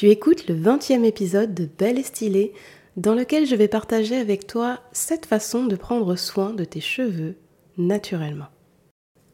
Tu 0.00 0.08
écoutes 0.08 0.48
le 0.48 0.54
20e 0.54 1.04
épisode 1.04 1.52
de 1.52 1.66
Belle 1.66 1.98
et 1.98 2.02
Stylée, 2.02 2.54
dans 2.96 3.14
lequel 3.14 3.44
je 3.44 3.54
vais 3.54 3.68
partager 3.68 4.16
avec 4.16 4.46
toi 4.46 4.80
cette 4.92 5.26
façon 5.26 5.66
de 5.66 5.76
prendre 5.76 6.16
soin 6.16 6.54
de 6.54 6.64
tes 6.64 6.80
cheveux 6.80 7.36
naturellement. 7.76 8.46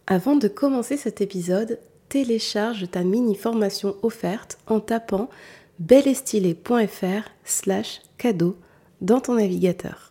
Avant 0.09 0.35
de 0.35 0.49
commencer 0.49 0.97
cet 0.97 1.21
épisode, 1.21 1.79
télécharge 2.09 2.91
ta 2.91 3.05
mini 3.05 3.37
formation 3.37 3.95
offerte 4.03 4.59
en 4.67 4.81
tapant 4.81 5.31
belleestylée.fr 5.79 7.31
slash 7.45 8.01
cadeau 8.19 8.57
dans 9.01 9.21
ton 9.21 9.35
navigateur. 9.35 10.11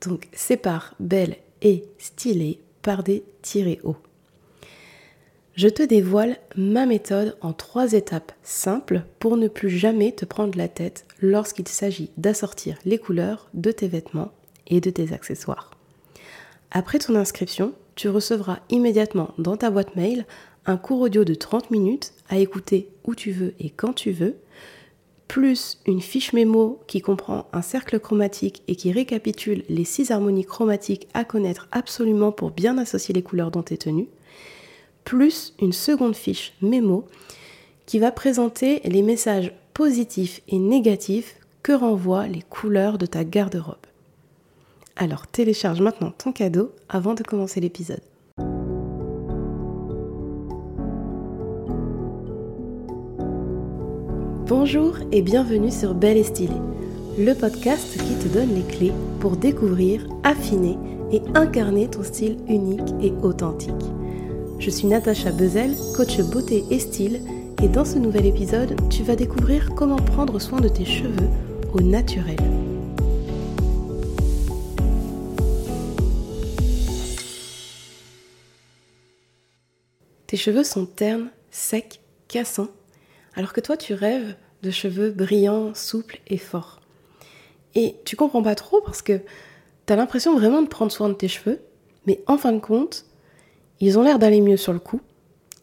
Donc 0.00 0.28
sépare 0.32 0.94
belle 1.00 1.36
et 1.60 1.84
stylée 1.98 2.62
par 2.80 3.02
des 3.02 3.24
tirés 3.42 3.80
hauts. 3.84 3.98
Je 5.60 5.68
te 5.68 5.82
dévoile 5.82 6.38
ma 6.56 6.86
méthode 6.86 7.36
en 7.42 7.52
trois 7.52 7.92
étapes 7.92 8.32
simples 8.42 9.02
pour 9.18 9.36
ne 9.36 9.46
plus 9.46 9.68
jamais 9.68 10.10
te 10.10 10.24
prendre 10.24 10.56
la 10.56 10.68
tête 10.68 11.04
lorsqu'il 11.20 11.68
s'agit 11.68 12.08
d'assortir 12.16 12.78
les 12.86 12.96
couleurs 12.96 13.50
de 13.52 13.70
tes 13.70 13.86
vêtements 13.86 14.32
et 14.68 14.80
de 14.80 14.88
tes 14.88 15.12
accessoires. 15.12 15.70
Après 16.70 16.98
ton 16.98 17.14
inscription, 17.14 17.74
tu 17.94 18.08
recevras 18.08 18.60
immédiatement 18.70 19.34
dans 19.36 19.58
ta 19.58 19.70
boîte 19.70 19.96
mail 19.96 20.24
un 20.64 20.78
cours 20.78 21.02
audio 21.02 21.24
de 21.24 21.34
30 21.34 21.70
minutes 21.70 22.14
à 22.30 22.38
écouter 22.38 22.88
où 23.04 23.14
tu 23.14 23.30
veux 23.30 23.52
et 23.60 23.68
quand 23.68 23.92
tu 23.92 24.12
veux, 24.12 24.36
plus 25.28 25.78
une 25.84 26.00
fiche 26.00 26.32
mémo 26.32 26.80
qui 26.86 27.02
comprend 27.02 27.48
un 27.52 27.60
cercle 27.60 28.00
chromatique 28.00 28.62
et 28.66 28.76
qui 28.76 28.92
récapitule 28.92 29.64
les 29.68 29.84
six 29.84 30.10
harmonies 30.10 30.46
chromatiques 30.46 31.06
à 31.12 31.24
connaître 31.26 31.68
absolument 31.70 32.32
pour 32.32 32.50
bien 32.50 32.78
associer 32.78 33.12
les 33.12 33.22
couleurs 33.22 33.50
dans 33.50 33.62
tes 33.62 33.76
tenues, 33.76 34.08
plus 35.04 35.54
une 35.60 35.72
seconde 35.72 36.14
fiche 36.14 36.54
mémo 36.62 37.06
qui 37.86 37.98
va 37.98 38.12
présenter 38.12 38.80
les 38.84 39.02
messages 39.02 39.52
positifs 39.74 40.42
et 40.48 40.58
négatifs 40.58 41.36
que 41.62 41.72
renvoient 41.72 42.26
les 42.26 42.42
couleurs 42.42 42.98
de 42.98 43.06
ta 43.06 43.24
garde-robe. 43.24 43.76
Alors 44.96 45.26
télécharge 45.26 45.80
maintenant 45.80 46.12
ton 46.16 46.32
cadeau 46.32 46.72
avant 46.88 47.14
de 47.14 47.22
commencer 47.22 47.60
l'épisode. 47.60 48.00
Bonjour 54.46 54.96
et 55.12 55.22
bienvenue 55.22 55.70
sur 55.70 55.94
Belle 55.94 56.16
et 56.16 56.24
Stylée, 56.24 56.52
le 57.16 57.34
podcast 57.34 57.96
qui 57.96 58.14
te 58.16 58.28
donne 58.32 58.52
les 58.54 58.64
clés 58.64 58.92
pour 59.20 59.36
découvrir, 59.36 60.06
affiner 60.24 60.76
et 61.12 61.22
incarner 61.34 61.88
ton 61.88 62.02
style 62.02 62.36
unique 62.48 62.94
et 63.00 63.12
authentique. 63.22 63.99
Je 64.60 64.68
suis 64.68 64.86
Natacha 64.86 65.32
Bezel, 65.32 65.74
coach 65.96 66.20
beauté 66.20 66.66
et 66.70 66.78
style, 66.78 67.22
et 67.62 67.68
dans 67.68 67.86
ce 67.86 67.96
nouvel 67.98 68.26
épisode, 68.26 68.76
tu 68.90 69.02
vas 69.02 69.16
découvrir 69.16 69.74
comment 69.74 69.96
prendre 69.96 70.38
soin 70.38 70.60
de 70.60 70.68
tes 70.68 70.84
cheveux 70.84 71.30
au 71.72 71.80
naturel. 71.80 72.36
Tes 80.26 80.36
cheveux 80.36 80.62
sont 80.62 80.84
ternes, 80.84 81.30
secs, 81.50 82.02
cassants, 82.28 82.68
alors 83.32 83.54
que 83.54 83.62
toi 83.62 83.78
tu 83.78 83.94
rêves 83.94 84.36
de 84.62 84.70
cheveux 84.70 85.10
brillants, 85.10 85.72
souples 85.74 86.20
et 86.26 86.36
forts. 86.36 86.82
Et 87.74 87.96
tu 88.04 88.14
comprends 88.14 88.42
pas 88.42 88.56
trop 88.56 88.82
parce 88.82 89.00
que 89.00 89.20
tu 89.86 89.92
as 89.94 89.96
l'impression 89.96 90.36
vraiment 90.36 90.60
de 90.60 90.68
prendre 90.68 90.92
soin 90.92 91.08
de 91.08 91.14
tes 91.14 91.28
cheveux, 91.28 91.62
mais 92.06 92.22
en 92.26 92.36
fin 92.36 92.52
de 92.52 92.60
compte, 92.60 93.06
ils 93.80 93.98
ont 93.98 94.02
l'air 94.02 94.18
d'aller 94.18 94.40
mieux 94.40 94.56
sur 94.56 94.72
le 94.72 94.78
coup. 94.78 95.00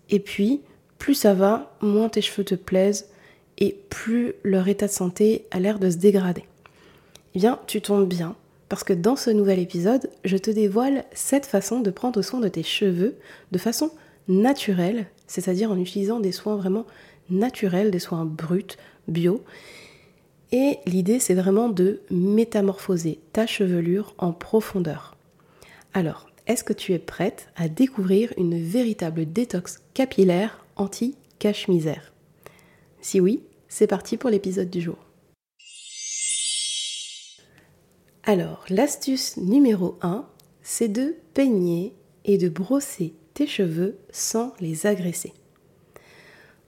Et 0.09 0.19
puis, 0.19 0.61
plus 0.97 1.13
ça 1.13 1.33
va, 1.33 1.75
moins 1.81 2.09
tes 2.09 2.21
cheveux 2.21 2.43
te 2.43 2.55
plaisent 2.55 3.09
et 3.57 3.77
plus 3.89 4.33
leur 4.43 4.67
état 4.67 4.87
de 4.87 4.91
santé 4.91 5.45
a 5.51 5.59
l'air 5.59 5.79
de 5.79 5.89
se 5.89 5.97
dégrader. 5.97 6.43
Eh 7.35 7.39
bien, 7.39 7.59
tu 7.67 7.81
tombes 7.81 8.07
bien, 8.07 8.35
parce 8.69 8.83
que 8.83 8.93
dans 8.93 9.15
ce 9.15 9.29
nouvel 9.29 9.59
épisode, 9.59 10.09
je 10.25 10.37
te 10.37 10.51
dévoile 10.51 11.05
cette 11.13 11.45
façon 11.45 11.80
de 11.80 11.92
prendre 11.92 12.21
soin 12.21 12.39
de 12.39 12.47
tes 12.47 12.64
cheveux 12.64 13.15
de 13.52 13.58
façon 13.58 13.92
naturelle, 14.27 15.08
c'est-à-dire 15.27 15.71
en 15.71 15.77
utilisant 15.77 16.19
des 16.19 16.31
soins 16.31 16.58
vraiment 16.58 16.86
naturels, 17.30 17.92
des 17.92 17.99
soins 17.99 18.25
bruts, 18.25 18.77
bio. 19.08 19.43
Et 20.52 20.77
l'idée, 20.86 21.19
c'est 21.19 21.33
vraiment 21.33 21.69
de 21.69 22.02
métamorphoser 22.09 23.19
ta 23.33 23.45
chevelure 23.47 24.15
en 24.17 24.31
profondeur. 24.31 25.15
Alors, 25.93 26.27
est-ce 26.47 26.63
que 26.63 26.73
tu 26.73 26.93
es 26.93 26.99
prête 26.99 27.49
à 27.55 27.67
découvrir 27.67 28.33
une 28.37 28.58
véritable 28.58 29.31
détox 29.31 29.80
capillaire 29.93 30.65
anti-cache-misère? 30.77 32.13
Si 33.02 33.19
oui, 33.19 33.43
c'est 33.67 33.87
parti 33.87 34.17
pour 34.17 34.30
l'épisode 34.30 34.69
du 34.69 34.81
jour. 34.81 34.97
Alors, 38.23 38.65
l'astuce 38.69 39.37
numéro 39.37 39.97
1, 40.02 40.25
c'est 40.61 40.87
de 40.87 41.15
peigner 41.33 41.93
et 42.25 42.37
de 42.37 42.49
brosser 42.49 43.13
tes 43.33 43.47
cheveux 43.47 43.97
sans 44.11 44.53
les 44.59 44.87
agresser. 44.87 45.33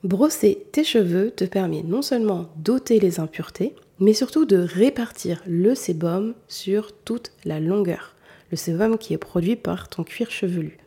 Brosser 0.03 0.68
tes 0.72 0.84
cheveux 0.84 1.31
te 1.31 1.44
permet 1.44 1.84
non 1.84 2.01
seulement 2.01 2.50
d'ôter 2.57 3.00
les 3.00 3.19
impuretés, 3.19 3.75
mais 4.00 4.13
surtout 4.13 4.45
de 4.45 4.57
répartir 4.57 5.41
le 5.45 5.75
sébum 5.75 6.34
sur 6.47 6.94
toute 6.94 7.31
la 7.44 7.59
longueur 7.59 8.16
le 8.52 8.58
sébum 8.58 8.98
qui 8.98 9.14
est 9.14 9.18
produit 9.18 9.56
par 9.56 9.90
ton 9.90 10.04
cuir 10.04 10.32
chevelu. 10.32 10.78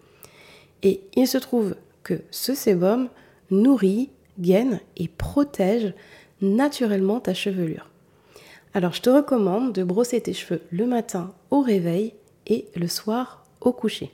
Et 0.83 1.01
il 1.15 1.29
se 1.29 1.39
trouve 1.39 1.77
que 2.03 2.23
ce 2.31 2.55
sébum 2.55 3.09
nourrit, 3.51 4.11
gaine 4.39 4.81
et 4.97 5.09
protège 5.09 5.93
naturellement 6.41 7.21
ta 7.21 7.35
chevelure. 7.35 7.89
Alors 8.75 8.95
je 8.95 9.03
te 9.03 9.11
recommande 9.11 9.73
de 9.73 9.85
brosser 9.85 10.21
tes 10.21 10.33
cheveux 10.33 10.63
le 10.71 10.87
matin 10.87 11.35
au 11.51 11.61
réveil 11.61 12.15
et 12.47 12.67
le 12.75 12.89
soir 12.89 13.45
au 13.61 13.73
coucher. 13.73 14.11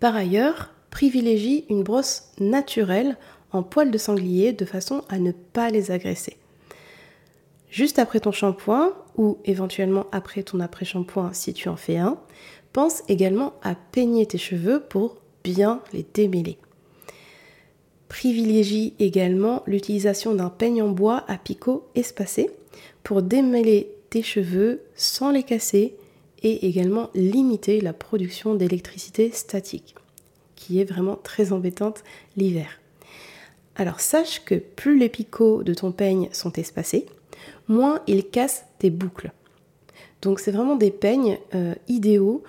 Par 0.00 0.16
ailleurs, 0.16 0.72
privilégie 0.90 1.66
une 1.68 1.82
brosse 1.82 2.30
naturelle 2.40 3.16
en 3.52 3.62
poils 3.62 3.90
de 3.90 3.98
sanglier 3.98 4.52
de 4.52 4.64
façon 4.64 5.04
à 5.08 5.18
ne 5.18 5.32
pas 5.32 5.70
les 5.70 5.90
agresser. 5.90 6.37
Juste 7.70 7.98
après 7.98 8.20
ton 8.20 8.32
shampoing 8.32 8.94
ou 9.16 9.38
éventuellement 9.44 10.06
après 10.12 10.42
ton 10.42 10.60
après-shampoing 10.60 11.32
si 11.32 11.52
tu 11.52 11.68
en 11.68 11.76
fais 11.76 11.98
un, 11.98 12.18
pense 12.72 13.02
également 13.08 13.54
à 13.62 13.74
peigner 13.74 14.26
tes 14.26 14.38
cheveux 14.38 14.80
pour 14.80 15.16
bien 15.44 15.80
les 15.92 16.06
démêler. 16.14 16.58
Privilégie 18.08 18.94
également 18.98 19.62
l'utilisation 19.66 20.34
d'un 20.34 20.48
peigne 20.48 20.82
en 20.82 20.88
bois 20.88 21.24
à 21.28 21.36
picot 21.36 21.86
espacé 21.94 22.50
pour 23.02 23.22
démêler 23.22 23.90
tes 24.08 24.22
cheveux 24.22 24.82
sans 24.94 25.30
les 25.30 25.42
casser 25.42 25.94
et 26.42 26.66
également 26.66 27.10
limiter 27.14 27.80
la 27.80 27.92
production 27.92 28.54
d'électricité 28.54 29.30
statique, 29.32 29.94
qui 30.56 30.80
est 30.80 30.84
vraiment 30.84 31.16
très 31.16 31.52
embêtante 31.52 32.02
l'hiver. 32.36 32.80
Alors 33.76 34.00
sache 34.00 34.44
que 34.44 34.54
plus 34.54 34.98
les 34.98 35.08
picots 35.08 35.62
de 35.62 35.74
ton 35.74 35.92
peigne 35.92 36.28
sont 36.32 36.52
espacés, 36.52 37.06
moins 37.68 38.00
ils 38.06 38.28
cassent 38.28 38.64
tes 38.78 38.90
boucles. 38.90 39.32
Donc 40.22 40.40
c'est 40.40 40.50
vraiment 40.50 40.76
des 40.76 40.90
peignes 40.90 41.38
euh, 41.54 41.74
idéaux 41.88 42.42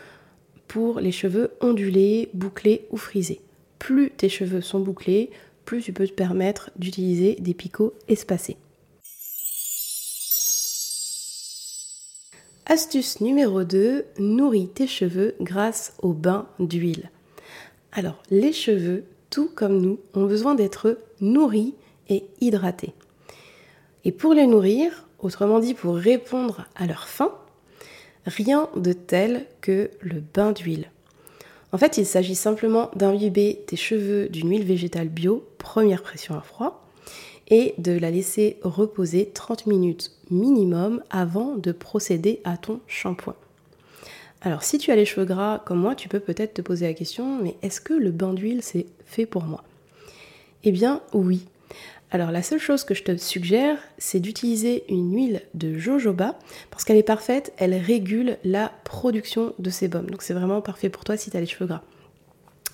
pour 0.67 0.99
les 0.99 1.11
cheveux 1.11 1.51
ondulés, 1.61 2.29
bouclés 2.33 2.87
ou 2.91 2.97
frisés. 2.97 3.41
Plus 3.79 4.11
tes 4.11 4.29
cheveux 4.29 4.61
sont 4.61 4.79
bouclés, 4.79 5.31
plus 5.65 5.81
tu 5.81 5.93
peux 5.93 6.07
te 6.07 6.13
permettre 6.13 6.71
d'utiliser 6.77 7.35
des 7.39 7.53
picots 7.53 7.93
espacés. 8.07 8.57
Astuce 12.65 13.19
numéro 13.19 13.63
2, 13.63 14.05
nourris 14.19 14.67
tes 14.67 14.85
cheveux 14.85 15.33
grâce 15.41 15.93
au 16.03 16.13
bain 16.13 16.47
d'huile. 16.59 17.09
Alors, 17.91 18.21
les 18.29 18.53
cheveux, 18.53 19.05
tout 19.31 19.49
comme 19.55 19.81
nous, 19.81 19.99
ont 20.13 20.25
besoin 20.25 20.53
d'être 20.53 20.99
nourris 21.19 21.73
et 22.09 22.25
hydratés. 22.41 22.93
Et 24.05 24.11
pour 24.11 24.33
les 24.33 24.47
nourrir, 24.47 25.07
autrement 25.19 25.59
dit 25.59 25.73
pour 25.73 25.95
répondre 25.95 26.65
à 26.75 26.85
leur 26.85 27.07
faim, 27.07 27.33
rien 28.25 28.69
de 28.75 28.93
tel 28.93 29.45
que 29.61 29.91
le 30.01 30.21
bain 30.33 30.51
d'huile. 30.51 30.89
En 31.71 31.77
fait, 31.77 31.97
il 31.97 32.05
s'agit 32.05 32.35
simplement 32.35 32.89
d'imbiber 32.95 33.63
tes 33.67 33.75
cheveux 33.75 34.27
d'une 34.29 34.49
huile 34.49 34.63
végétale 34.63 35.09
bio, 35.09 35.45
première 35.57 36.01
pression 36.01 36.35
à 36.35 36.41
froid, 36.41 36.85
et 37.49 37.73
de 37.77 37.91
la 37.91 38.11
laisser 38.11 38.57
reposer 38.61 39.29
30 39.33 39.67
minutes 39.67 40.11
minimum 40.29 41.03
avant 41.09 41.55
de 41.55 41.71
procéder 41.71 42.41
à 42.43 42.57
ton 42.57 42.79
shampoing. 42.87 43.35
Alors 44.41 44.63
si 44.63 44.77
tu 44.77 44.91
as 44.91 44.95
les 44.95 45.05
cheveux 45.05 45.25
gras 45.25 45.61
comme 45.65 45.79
moi, 45.79 45.95
tu 45.95 46.07
peux 46.07 46.19
peut-être 46.19 46.53
te 46.53 46.61
poser 46.61 46.87
la 46.87 46.93
question, 46.93 47.39
mais 47.41 47.55
est-ce 47.61 47.81
que 47.81 47.93
le 47.93 48.11
bain 48.11 48.33
d'huile 48.33 48.63
c'est 48.63 48.85
fait 49.05 49.25
pour 49.25 49.43
moi? 49.43 49.63
Eh 50.63 50.71
bien 50.71 51.01
oui, 51.13 51.45
alors 52.11 52.31
la 52.31 52.41
seule 52.41 52.59
chose 52.59 52.83
que 52.83 52.95
je 52.95 53.03
te 53.03 53.15
suggère, 53.17 53.77
c'est 53.99 54.19
d'utiliser 54.19 54.83
une 54.89 55.13
huile 55.13 55.41
de 55.53 55.77
jojoba 55.77 56.39
parce 56.71 56.83
qu'elle 56.83 56.97
est 56.97 57.03
parfaite, 57.03 57.53
elle 57.57 57.75
régule 57.75 58.37
la 58.43 58.71
production 58.83 59.53
de 59.59 59.69
sébum. 59.69 60.09
Donc 60.09 60.23
c'est 60.23 60.33
vraiment 60.33 60.61
parfait 60.61 60.89
pour 60.89 61.03
toi 61.03 61.17
si 61.17 61.29
tu 61.29 61.37
as 61.37 61.39
les 61.39 61.45
cheveux 61.45 61.67
gras. 61.67 61.83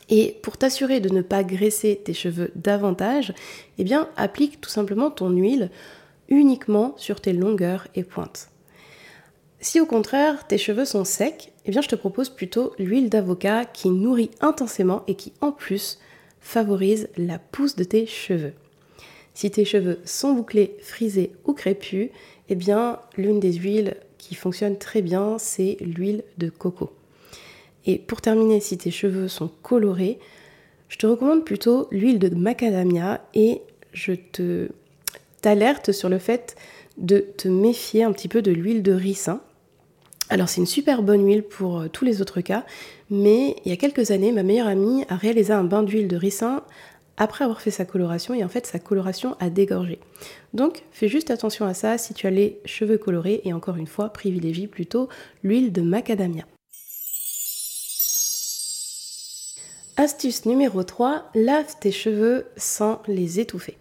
Et 0.08 0.38
pour 0.42 0.58
t'assurer 0.58 1.02
de 1.02 1.10
ne 1.10 1.22
pas 1.22 1.44
graisser 1.44 2.00
tes 2.02 2.14
cheveux 2.14 2.52
davantage, 2.56 3.34
eh 3.78 3.84
bien 3.84 4.08
applique 4.16 4.62
tout 4.62 4.70
simplement 4.70 5.12
ton 5.12 5.30
huile 5.30 5.70
uniquement 6.30 6.94
sur 6.98 7.20
tes 7.20 7.34
longueurs 7.34 7.88
et 7.94 8.04
pointes. 8.04 8.50
Si 9.60 9.82
au 9.82 9.86
contraire 9.86 10.48
tes 10.48 10.58
cheveux 10.58 10.86
sont 10.86 11.04
secs, 11.04 11.52
eh 11.66 11.72
bien 11.72 11.82
je 11.82 11.90
te 11.90 11.96
propose 11.96 12.30
plutôt 12.30 12.74
l'huile 12.80 13.10
d'avocat 13.10 13.66
qui 13.66 13.90
nourrit 13.90 14.32
intensément 14.40 15.04
et 15.08 15.16
qui 15.16 15.34
en 15.42 15.52
plus 15.52 16.00
favorise 16.40 17.10
la 17.18 17.38
pousse 17.38 17.76
de 17.76 17.84
tes 17.84 18.06
cheveux. 18.06 18.54
Si 19.36 19.52
tes 19.52 19.66
cheveux 19.66 20.00
sont 20.06 20.34
bouclés, 20.34 20.78
frisés 20.82 21.32
ou 21.46 21.54
crépus, 21.54 22.10
eh 22.50 22.56
bien 22.56 23.00
l'une 23.18 23.40
des 23.40 23.54
huiles 23.54 23.98
qui 24.18 24.34
fonctionne 24.34 24.78
très 24.78 25.02
bien, 25.02 25.38
c'est 25.38 25.78
l'huile 25.82 26.24
de 26.38 26.50
coco. 26.50 26.92
Et 27.86 28.00
pour 28.00 28.22
terminer, 28.22 28.60
si 28.62 28.78
tes 28.78 28.92
cheveux 28.92 29.28
sont 29.28 29.52
colorés, 29.62 30.20
je 30.88 30.98
te 30.98 31.06
recommande 31.06 31.44
plutôt 31.44 31.88
l'huile 31.92 32.18
de 32.18 32.30
macadamia 32.30 33.22
et 33.34 33.62
je 33.92 34.14
te 34.14 34.70
t'alerte 35.42 35.92
sur 35.92 36.10
le 36.10 36.18
fait 36.18 36.56
de 36.98 37.20
te 37.20 37.48
méfier 37.48 38.04
un 38.04 38.14
petit 38.14 38.30
peu 38.30 38.42
de 38.42 38.52
l'huile 38.52 38.82
de 38.82 38.94
ricin. 38.94 39.42
Alors 40.30 40.50
c'est 40.50 40.62
une 40.62 40.66
super 40.66 41.04
bonne 41.04 41.24
huile 41.24 41.44
pour 41.44 41.82
euh, 41.82 41.88
tous 41.88 42.04
les 42.04 42.22
autres 42.22 42.42
cas, 42.42 42.66
mais 43.12 43.58
il 43.64 43.70
y 43.70 43.74
a 43.74 43.78
quelques 43.78 44.10
années, 44.10 44.32
ma 44.32 44.42
meilleure 44.42 44.68
amie 44.68 45.04
a 45.08 45.16
réalisé 45.16 45.54
un 45.54 45.64
bain 45.64 45.84
d'huile 45.84 46.08
de 46.08 46.16
ricin 46.16 46.64
après 47.18 47.44
avoir 47.44 47.62
fait 47.62 47.72
sa 47.72 47.86
coloration 47.86 48.34
et 48.34 48.44
en 48.44 48.50
fait 48.50 48.66
sa 48.66 48.80
coloration 48.80 49.36
a 49.40 49.50
dégorgé. 49.50 50.00
Donc 50.54 50.84
fais 50.92 51.08
juste 51.08 51.32
attention 51.32 51.66
à 51.66 51.74
ça 51.74 51.98
si 51.98 52.14
tu 52.14 52.28
as 52.28 52.32
les 52.32 52.60
cheveux 52.66 52.98
colorés 52.98 53.42
et 53.44 53.54
encore 53.54 53.78
une 53.78 53.88
fois 53.88 54.10
privilégie 54.10 54.68
plutôt 54.68 55.10
l'huile 55.44 55.72
de 55.72 55.82
macadamia. 55.82 56.46
Astuce 59.98 60.46
numéro 60.46 60.84
3, 60.84 61.30
lave 61.36 61.80
tes 61.80 61.92
cheveux 61.94 62.48
sans 62.58 63.02
les 63.08 63.40
étouffer. 63.40 63.78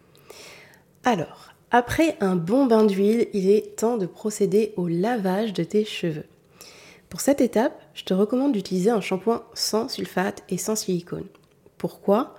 Alors, 1.03 1.49
après 1.73 2.17
un 2.21 2.37
bon 2.37 2.67
bain 2.67 2.85
d'huile, 2.85 3.27
il 3.33 3.51
est 3.51 3.75
temps 3.75 3.97
de 3.97 4.07
procéder 4.07 4.73
au 4.77 4.87
lavage 4.87 5.53
de 5.53 5.65
tes 5.65 5.85
cheveux. 5.85 6.27
Pour 7.09 7.21
cette 7.21 7.41
étape, 7.41 7.83
je 7.95 8.05
te 8.05 8.15
recommande 8.15 8.53
d'utiliser 8.53 8.91
un 8.91 9.01
shampoing 9.01 9.45
sans 9.55 9.89
sulfate 9.89 10.45
et 10.49 10.57
sans 10.57 10.77
silicone. 10.77 11.27
Pourquoi? 11.79 12.37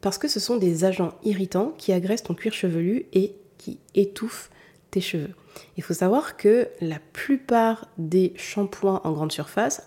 Parce 0.00 0.18
que 0.18 0.28
ce 0.28 0.40
sont 0.40 0.56
des 0.56 0.84
agents 0.84 1.14
irritants 1.24 1.74
qui 1.76 1.92
agressent 1.92 2.22
ton 2.22 2.34
cuir 2.34 2.52
chevelu 2.52 3.06
et 3.12 3.34
qui 3.58 3.78
étouffent 3.94 4.50
tes 4.90 5.00
cheveux. 5.00 5.34
Il 5.76 5.82
faut 5.82 5.94
savoir 5.94 6.36
que 6.36 6.68
la 6.80 6.98
plupart 7.12 7.88
des 7.98 8.32
shampoings 8.36 9.00
en 9.04 9.12
grande 9.12 9.32
surface, 9.32 9.82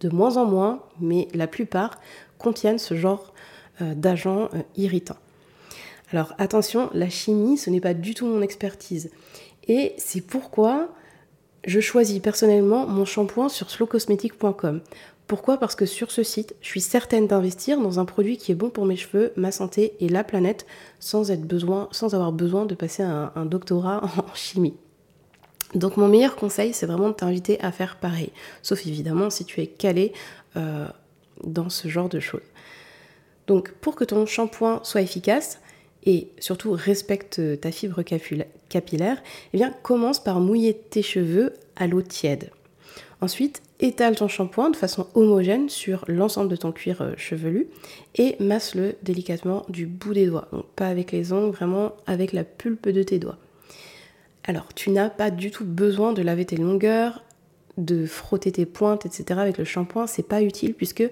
de 0.00 0.08
moins 0.08 0.36
en 0.36 0.46
moins, 0.46 0.84
mais 1.00 1.28
la 1.34 1.48
plupart 1.48 2.00
contiennent 2.38 2.78
ce 2.78 2.94
genre 2.94 3.34
euh, 3.82 3.94
d'agents 3.94 4.48
euh, 4.54 4.62
irritants. 4.76 5.16
Alors 6.12 6.34
attention, 6.38 6.88
la 6.94 7.10
chimie, 7.10 7.58
ce 7.58 7.68
n'est 7.68 7.80
pas 7.80 7.94
du 7.94 8.14
tout 8.14 8.26
mon 8.26 8.42
expertise. 8.42 9.10
Et 9.66 9.94
c'est 9.98 10.20
pourquoi 10.20 10.88
je 11.64 11.80
choisis 11.80 12.20
personnellement 12.20 12.86
mon 12.86 13.04
shampoing 13.04 13.48
sur 13.48 13.70
slowcosmetic.com. 13.70 14.80
Pourquoi? 15.28 15.58
Parce 15.58 15.74
que 15.74 15.84
sur 15.84 16.10
ce 16.10 16.22
site, 16.22 16.56
je 16.62 16.68
suis 16.68 16.80
certaine 16.80 17.26
d'investir 17.26 17.78
dans 17.78 18.00
un 18.00 18.06
produit 18.06 18.38
qui 18.38 18.50
est 18.50 18.54
bon 18.54 18.70
pour 18.70 18.86
mes 18.86 18.96
cheveux, 18.96 19.32
ma 19.36 19.52
santé 19.52 19.92
et 20.00 20.08
la 20.08 20.24
planète 20.24 20.66
sans, 21.00 21.30
avoir 21.30 22.32
besoin 22.32 22.64
de 22.64 22.74
passer 22.74 23.02
un, 23.02 23.44
doctorat 23.44 24.02
en 24.16 24.34
chimie. 24.34 24.74
Donc 25.74 25.98
mon 25.98 26.08
meilleur 26.08 26.34
conseil, 26.34 26.72
c'est 26.72 26.86
vraiment 26.86 27.10
de 27.10 27.14
t'inviter 27.14 27.60
à 27.60 27.72
faire 27.72 27.96
pareil. 27.96 28.32
Sauf 28.62 28.86
évidemment 28.86 29.28
si 29.28 29.44
tu 29.44 29.60
es 29.60 29.66
calé 29.66 30.14
euh, 30.56 30.86
dans 31.44 31.68
ce 31.68 31.88
genre 31.88 32.08
de 32.08 32.20
choses. 32.20 32.40
Donc 33.46 33.72
pour 33.82 33.96
que 33.96 34.04
ton 34.04 34.24
shampoing 34.24 34.80
soit 34.82 35.02
efficace, 35.02 35.60
et 36.04 36.28
surtout 36.38 36.70
respecte 36.72 37.60
ta 37.60 37.70
fibre 37.70 38.02
capillaire, 38.02 39.22
eh 39.52 39.58
bien 39.58 39.74
commence 39.82 40.22
par 40.22 40.40
mouiller 40.40 40.74
tes 40.74 41.02
cheveux 41.02 41.52
à 41.76 41.86
l'eau 41.86 42.00
tiède. 42.00 42.50
Ensuite, 43.20 43.60
étale 43.80 44.16
ton 44.16 44.28
shampoing 44.28 44.70
de 44.70 44.76
façon 44.76 45.06
homogène 45.14 45.68
sur 45.68 46.04
l'ensemble 46.08 46.50
de 46.50 46.56
ton 46.56 46.72
cuir 46.72 47.02
euh, 47.02 47.12
chevelu 47.16 47.68
et 48.16 48.36
masse-le 48.40 48.96
délicatement 49.02 49.64
du 49.68 49.86
bout 49.86 50.14
des 50.14 50.26
doigts. 50.26 50.48
Donc 50.52 50.66
pas 50.76 50.88
avec 50.88 51.12
les 51.12 51.32
ongles, 51.32 51.54
vraiment 51.54 51.92
avec 52.06 52.32
la 52.32 52.44
pulpe 52.44 52.88
de 52.88 53.02
tes 53.02 53.18
doigts. 53.18 53.38
Alors, 54.44 54.72
tu 54.74 54.90
n'as 54.90 55.10
pas 55.10 55.30
du 55.30 55.50
tout 55.50 55.64
besoin 55.64 56.14
de 56.14 56.22
laver 56.22 56.46
tes 56.46 56.56
longueurs, 56.56 57.22
de 57.76 58.06
frotter 58.06 58.50
tes 58.50 58.66
pointes, 58.66 59.06
etc. 59.06 59.38
avec 59.40 59.58
le 59.58 59.64
shampoing, 59.64 60.06
c'est 60.06 60.26
pas 60.26 60.42
utile 60.42 60.74
puisque 60.74 61.04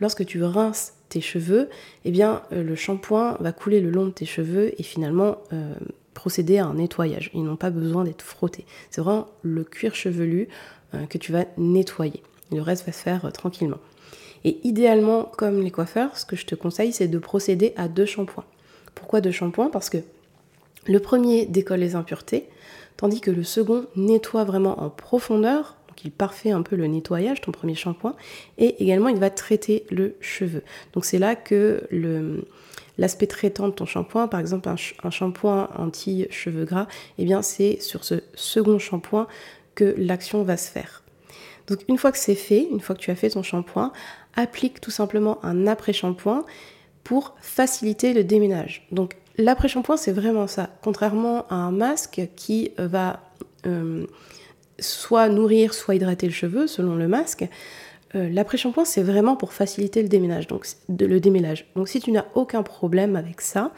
lorsque 0.00 0.24
tu 0.24 0.42
rinces 0.42 0.94
tes 1.08 1.20
cheveux, 1.20 1.68
eh 2.04 2.10
bien 2.10 2.42
euh, 2.52 2.62
le 2.62 2.74
shampoing 2.74 3.36
va 3.40 3.52
couler 3.52 3.80
le 3.80 3.90
long 3.90 4.06
de 4.06 4.10
tes 4.10 4.24
cheveux 4.24 4.72
et 4.80 4.82
finalement 4.82 5.38
euh, 5.52 5.74
procéder 6.14 6.58
à 6.58 6.66
un 6.66 6.74
nettoyage. 6.74 7.30
Ils 7.34 7.44
n'ont 7.44 7.56
pas 7.56 7.70
besoin 7.70 8.04
d'être 8.04 8.22
frottés. 8.22 8.64
C'est 8.90 9.00
vraiment 9.00 9.26
le 9.42 9.64
cuir 9.64 9.94
chevelu 9.94 10.48
que 11.08 11.18
tu 11.18 11.32
vas 11.32 11.44
nettoyer. 11.56 12.22
Le 12.52 12.60
reste 12.60 12.86
va 12.86 12.92
se 12.92 13.02
faire 13.02 13.32
tranquillement. 13.32 13.78
Et 14.44 14.58
idéalement, 14.64 15.24
comme 15.24 15.62
les 15.62 15.70
coiffeurs, 15.70 16.16
ce 16.18 16.26
que 16.26 16.36
je 16.36 16.44
te 16.44 16.54
conseille, 16.54 16.92
c'est 16.92 17.08
de 17.08 17.18
procéder 17.18 17.72
à 17.76 17.88
deux 17.88 18.06
shampoings. 18.06 18.44
Pourquoi 18.94 19.20
deux 19.20 19.30
shampoings? 19.30 19.70
Parce 19.70 19.90
que 19.90 19.98
le 20.86 21.00
premier 21.00 21.46
décolle 21.46 21.80
les 21.80 21.96
impuretés, 21.96 22.48
tandis 22.96 23.20
que 23.20 23.30
le 23.30 23.42
second 23.42 23.86
nettoie 23.96 24.44
vraiment 24.44 24.82
en 24.82 24.90
profondeur 24.90 25.76
il 26.04 26.10
parfait 26.10 26.50
un 26.50 26.62
peu 26.62 26.76
le 26.76 26.86
nettoyage, 26.86 27.40
ton 27.40 27.50
premier 27.50 27.74
shampoing, 27.74 28.14
et 28.58 28.82
également 28.82 29.08
il 29.08 29.18
va 29.18 29.30
traiter 29.30 29.86
le 29.90 30.16
cheveu. 30.20 30.62
Donc 30.92 31.04
c'est 31.04 31.18
là 31.18 31.34
que 31.34 31.82
l'aspect 32.98 33.26
traitant 33.26 33.68
de 33.68 33.72
ton 33.72 33.86
shampoing, 33.86 34.28
par 34.28 34.40
exemple 34.40 34.68
un, 34.68 35.10
shampoing 35.10 35.70
anti-cheveux 35.76 36.64
gras, 36.64 36.86
eh 37.18 37.24
bien 37.24 37.42
c'est 37.42 37.80
sur 37.80 38.04
ce 38.04 38.22
second 38.34 38.78
shampoing 38.78 39.26
que 39.74 39.94
l'action 39.96 40.42
va 40.42 40.56
se 40.56 40.70
faire. 40.70 41.02
Donc 41.66 41.80
une 41.88 41.98
fois 41.98 42.12
que 42.12 42.18
c'est 42.18 42.34
fait, 42.34 42.66
une 42.70 42.80
fois 42.80 42.94
que 42.94 43.00
tu 43.00 43.10
as 43.10 43.14
fait 43.14 43.30
ton 43.30 43.42
shampoing, 43.42 43.92
applique 44.34 44.80
tout 44.80 44.90
simplement 44.90 45.42
un 45.44 45.66
après-shampoing 45.66 46.44
pour 47.04 47.34
faciliter 47.40 48.12
le 48.12 48.24
déménage. 48.24 48.86
Donc 48.92 49.16
l'après-shampoing 49.38 49.96
c'est 49.96 50.12
vraiment 50.12 50.46
ça. 50.46 50.70
Contrairement 50.82 51.46
à 51.48 51.54
un 51.54 51.72
masque 51.72 52.28
qui 52.36 52.72
va 52.78 53.20
euh, 53.66 54.06
soit 54.78 55.28
nourrir, 55.28 55.74
soit 55.74 55.94
hydrater 55.94 56.26
le 56.26 56.32
cheveu, 56.32 56.66
selon 56.66 56.96
le 56.96 57.08
masque. 57.08 57.48
Euh, 58.14 58.28
l'après-shampoing, 58.28 58.84
c'est 58.84 59.02
vraiment 59.02 59.36
pour 59.36 59.52
faciliter 59.52 60.02
le 60.02 60.08
déménage. 60.08 60.46
Donc 60.48 60.66
si 61.88 62.00
tu 62.00 62.12
n'as 62.12 62.26
aucun 62.34 62.62
problème 62.62 63.16
avec 63.16 63.40
ça, 63.40 63.72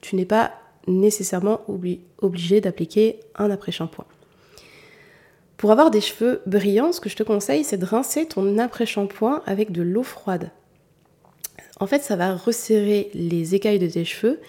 tu 0.00 0.16
n'es 0.16 0.24
pas 0.24 0.52
nécessairement 0.86 1.60
obligé 2.18 2.60
d'appliquer 2.60 3.20
un 3.36 3.50
après-shampoing. 3.50 4.06
Pour 5.62 5.70
avoir 5.70 5.92
des 5.92 6.00
cheveux 6.00 6.42
brillants, 6.44 6.90
ce 6.90 7.00
que 7.00 7.08
je 7.08 7.14
te 7.14 7.22
conseille, 7.22 7.62
c'est 7.62 7.76
de 7.78 7.84
rincer 7.84 8.26
ton 8.26 8.58
après-shampoing 8.58 9.44
avec 9.46 9.70
de 9.70 9.82
l'eau 9.82 10.02
froide. 10.02 10.50
En 11.78 11.86
fait, 11.86 12.02
ça 12.02 12.16
va 12.16 12.34
resserrer 12.34 13.12
les 13.14 13.54
écailles 13.54 13.78
de 13.78 13.86
tes 13.86 14.04
cheveux 14.04 14.40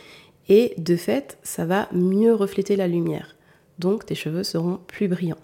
et 0.49 0.73
de 0.79 0.95
fait, 0.95 1.37
ça 1.43 1.65
va 1.65 1.87
mieux 1.91 2.33
refléter 2.33 2.75
la 2.75 2.87
lumière. 2.87 3.35
Donc 3.77 4.07
tes 4.07 4.15
cheveux 4.15 4.43
seront 4.43 4.79
plus 4.87 5.07
brillants. 5.07 5.37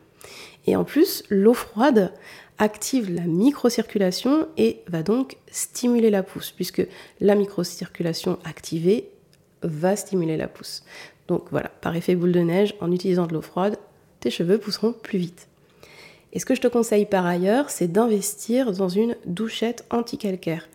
Et 0.66 0.76
en 0.76 0.86
plus, 0.86 1.24
l'eau 1.30 1.54
froide 1.54 2.14
active 2.58 3.14
la 3.14 3.28
microcirculation 3.28 4.48
et 4.58 4.80
va 4.88 5.04
donc 5.04 5.38
stimuler 5.52 6.10
la 6.10 6.24
pousse, 6.24 6.50
puisque 6.50 6.82
la 7.20 7.36
microcirculation 7.36 8.40
activée 8.44 9.12
va 9.62 9.96
stimuler 9.96 10.36
la 10.36 10.48
pousse. 10.48 10.84
Donc 11.28 11.44
voilà, 11.52 11.70
par 11.70 11.96
effet 11.96 12.16
boule 12.16 12.32
de 12.32 12.40
neige, 12.40 12.74
en 12.82 12.92
utilisant 12.92 13.28
de 13.28 13.36
l'eau 13.36 13.44
froide, 13.44 13.78
tes 14.20 14.32
cheveux 14.32 14.58
pousseront 14.58 14.94
plus 14.94 15.20
vite. 15.20 15.46
Et 16.32 16.40
ce 16.40 16.46
que 16.46 16.56
je 16.56 16.62
te 16.62 16.68
conseille 16.68 17.06
par 17.06 17.26
ailleurs, 17.26 17.70
c'est 17.70 17.88
d'investir 17.88 18.72
dans 18.72 18.90
une 18.90 19.16
douchette 19.26 19.86
anti-calcaire. 19.90 20.68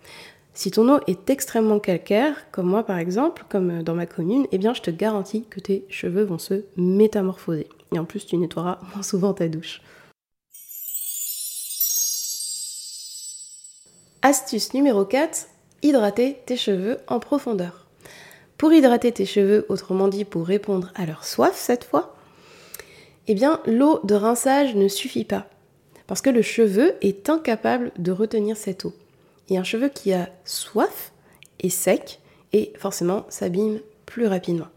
Si 0.53 0.71
ton 0.71 0.89
eau 0.89 1.01
est 1.07 1.31
extrêmement 1.31 1.81
calcaire, 1.81 2.51
comme 2.53 2.67
moi 2.67 2.85
par 2.85 2.99
exemple, 2.99 3.45
comme 3.49 3.83
dans 3.83 3.95
ma 3.95 4.07
commune, 4.07 4.47
eh 4.53 4.59
bien 4.59 4.75
je 4.75 4.83
te 4.83 4.91
garantis 4.91 5.45
que 5.51 5.61
tes 5.61 5.85
cheveux 5.89 6.25
vont 6.25 6.39
se 6.39 6.65
métamorphoser. 6.77 7.69
Et 7.93 7.99
en 7.99 8.05
plus, 8.05 8.27
tu 8.27 8.37
nettoieras 8.37 8.79
moins 8.95 9.03
souvent 9.03 9.35
ta 9.35 9.49
douche. 9.49 9.81
Astuce 14.23 14.73
numéro 14.75 15.05
4, 15.05 15.49
hydrater 15.83 16.39
tes 16.47 16.57
cheveux 16.57 16.99
en 17.09 17.21
profondeur. 17.21 17.85
Pour 18.57 18.73
hydrater 18.73 19.13
tes 19.13 19.27
cheveux, 19.27 19.67
autrement 19.69 20.09
dit 20.09 20.25
pour 20.25 20.47
répondre 20.47 20.93
à 20.95 21.05
leur 21.05 21.25
soif 21.25 21.55
cette 21.57 21.85
fois, 21.85 22.14
eh 23.29 23.35
bien 23.35 23.61
l'eau 23.67 24.01
de 24.05 24.15
rinçage 24.15 24.75
ne 24.75 24.89
suffit 24.89 25.25
pas. 25.25 25.47
Parce 26.07 26.21
que 26.21 26.31
le 26.31 26.43
cheveu 26.43 26.95
est 27.01 27.31
incapable 27.31 27.93
de 27.99 28.13
retenir 28.13 28.57
cette 28.57 28.85
eau. 28.85 28.93
Et 29.49 29.59
un 29.59 29.65
cheveu 29.65 29.89
qui 29.89 30.13
a 30.13 30.29
soif 30.45 31.13
est 31.61 31.71
sec 31.71 32.21
et 32.53 32.73
forcément 32.79 33.27
s'abîme 33.29 33.81
plus 34.07 34.27
rapidement. 34.27 34.69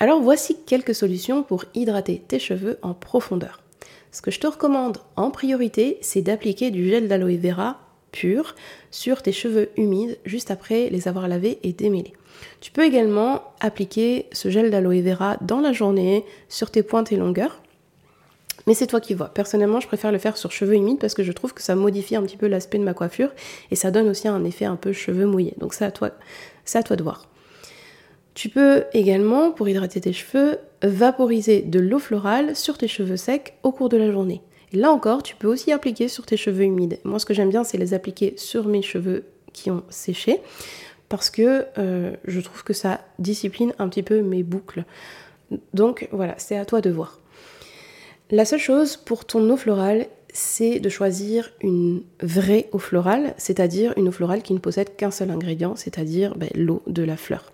Alors 0.00 0.20
voici 0.20 0.56
quelques 0.66 0.94
solutions 0.94 1.42
pour 1.42 1.64
hydrater 1.74 2.22
tes 2.26 2.38
cheveux 2.38 2.78
en 2.82 2.94
profondeur. 2.94 3.62
Ce 4.12 4.22
que 4.22 4.30
je 4.30 4.40
te 4.40 4.46
recommande 4.46 4.98
en 5.16 5.30
priorité, 5.30 5.98
c'est 6.00 6.22
d'appliquer 6.22 6.70
du 6.70 6.88
gel 6.88 7.08
d'aloe 7.08 7.36
vera 7.36 7.80
pur 8.12 8.54
sur 8.90 9.20
tes 9.20 9.32
cheveux 9.32 9.70
humides 9.76 10.18
juste 10.24 10.50
après 10.50 10.88
les 10.88 11.08
avoir 11.08 11.28
lavés 11.28 11.58
et 11.62 11.72
démêlés. 11.72 12.14
Tu 12.60 12.70
peux 12.70 12.84
également 12.84 13.42
appliquer 13.60 14.26
ce 14.32 14.48
gel 14.50 14.70
d'aloe 14.70 15.02
vera 15.02 15.36
dans 15.40 15.60
la 15.60 15.72
journée 15.72 16.24
sur 16.48 16.70
tes 16.70 16.82
pointes 16.82 17.12
et 17.12 17.16
longueurs. 17.16 17.60
Mais 18.66 18.74
c'est 18.74 18.86
toi 18.86 19.00
qui 19.00 19.14
vois. 19.14 19.28
Personnellement, 19.28 19.80
je 19.80 19.86
préfère 19.86 20.10
le 20.10 20.18
faire 20.18 20.36
sur 20.36 20.50
cheveux 20.50 20.74
humides 20.74 20.98
parce 20.98 21.14
que 21.14 21.22
je 21.22 21.32
trouve 21.32 21.54
que 21.54 21.62
ça 21.62 21.76
modifie 21.76 22.16
un 22.16 22.22
petit 22.22 22.36
peu 22.36 22.48
l'aspect 22.48 22.78
de 22.78 22.84
ma 22.84 22.94
coiffure 22.94 23.30
et 23.70 23.76
ça 23.76 23.90
donne 23.90 24.08
aussi 24.08 24.26
un 24.26 24.44
effet 24.44 24.64
un 24.64 24.76
peu 24.76 24.92
cheveux 24.92 25.26
mouillés. 25.26 25.54
Donc 25.58 25.74
c'est 25.74 25.84
à 25.84 25.90
toi, 25.90 26.10
toi 26.84 26.96
de 26.96 27.02
voir. 27.02 27.28
Tu 28.34 28.48
peux 28.48 28.84
également, 28.92 29.50
pour 29.50 29.68
hydrater 29.68 30.00
tes 30.00 30.12
cheveux, 30.12 30.58
vaporiser 30.82 31.62
de 31.62 31.78
l'eau 31.78 31.98
florale 31.98 32.54
sur 32.54 32.76
tes 32.76 32.88
cheveux 32.88 33.16
secs 33.16 33.54
au 33.62 33.72
cours 33.72 33.88
de 33.88 33.96
la 33.96 34.10
journée. 34.10 34.42
Là 34.72 34.90
encore, 34.90 35.22
tu 35.22 35.36
peux 35.36 35.46
aussi 35.46 35.72
appliquer 35.72 36.08
sur 36.08 36.26
tes 36.26 36.36
cheveux 36.36 36.64
humides. 36.64 36.98
Moi, 37.04 37.18
ce 37.18 37.24
que 37.24 37.32
j'aime 37.32 37.50
bien, 37.50 37.64
c'est 37.64 37.78
les 37.78 37.94
appliquer 37.94 38.34
sur 38.36 38.66
mes 38.66 38.82
cheveux 38.82 39.24
qui 39.52 39.70
ont 39.70 39.84
séché 39.88 40.40
parce 41.08 41.30
que 41.30 41.64
euh, 41.78 42.14
je 42.24 42.40
trouve 42.40 42.64
que 42.64 42.72
ça 42.72 43.00
discipline 43.18 43.72
un 43.78 43.88
petit 43.88 44.02
peu 44.02 44.20
mes 44.22 44.42
boucles. 44.42 44.84
Donc 45.72 46.08
voilà, 46.12 46.34
c'est 46.38 46.56
à 46.56 46.64
toi 46.64 46.80
de 46.80 46.90
voir. 46.90 47.20
La 48.30 48.44
seule 48.44 48.60
chose 48.60 48.96
pour 48.96 49.24
ton 49.24 49.48
eau 49.50 49.56
florale, 49.56 50.06
c'est 50.32 50.80
de 50.80 50.88
choisir 50.88 51.52
une 51.62 52.02
vraie 52.20 52.68
eau 52.72 52.78
florale, 52.78 53.34
c'est-à-dire 53.38 53.94
une 53.96 54.08
eau 54.08 54.12
florale 54.12 54.42
qui 54.42 54.52
ne 54.52 54.58
possède 54.58 54.96
qu'un 54.96 55.10
seul 55.10 55.30
ingrédient, 55.30 55.76
c'est-à-dire 55.76 56.36
ben, 56.36 56.50
l'eau 56.54 56.82
de 56.86 57.02
la 57.02 57.16
fleur. 57.16 57.52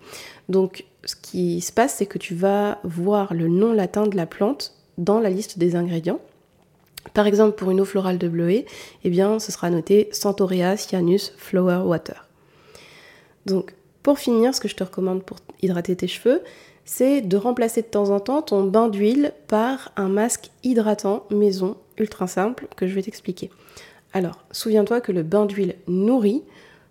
Donc 0.48 0.84
ce 1.04 1.14
qui 1.14 1.60
se 1.60 1.72
passe, 1.72 1.96
c'est 1.96 2.06
que 2.06 2.18
tu 2.18 2.34
vas 2.34 2.78
voir 2.84 3.34
le 3.34 3.48
nom 3.48 3.72
latin 3.72 4.06
de 4.06 4.16
la 4.16 4.26
plante 4.26 4.74
dans 4.98 5.20
la 5.20 5.30
liste 5.30 5.58
des 5.58 5.76
ingrédients. 5.76 6.20
Par 7.14 7.26
exemple, 7.26 7.56
pour 7.56 7.70
une 7.70 7.80
eau 7.80 7.84
florale 7.84 8.18
de 8.18 8.28
bleuet, 8.28 8.64
eh 9.04 9.10
bien, 9.10 9.38
ce 9.38 9.52
sera 9.52 9.70
noté 9.70 10.08
Centaurea 10.12 10.76
cyanus 10.76 11.34
flower 11.36 11.82
water. 11.84 12.28
Donc, 13.44 13.74
pour 14.02 14.18
finir, 14.18 14.54
ce 14.54 14.60
que 14.60 14.68
je 14.68 14.74
te 14.74 14.84
recommande 14.84 15.22
pour 15.22 15.38
hydrater 15.60 15.96
tes 15.96 16.08
cheveux, 16.08 16.42
c'est 16.84 17.20
de 17.20 17.36
remplacer 17.36 17.82
de 17.82 17.86
temps 17.86 18.10
en 18.10 18.20
temps 18.20 18.42
ton 18.42 18.64
bain 18.64 18.88
d'huile 18.88 19.32
par 19.46 19.92
un 19.96 20.08
masque 20.08 20.50
hydratant 20.64 21.24
maison 21.30 21.76
ultra 21.98 22.26
simple 22.26 22.66
que 22.76 22.86
je 22.86 22.94
vais 22.94 23.02
t'expliquer. 23.02 23.50
Alors, 24.12 24.44
souviens-toi 24.50 25.00
que 25.00 25.12
le 25.12 25.22
bain 25.22 25.46
d'huile 25.46 25.76
nourrit, 25.86 26.42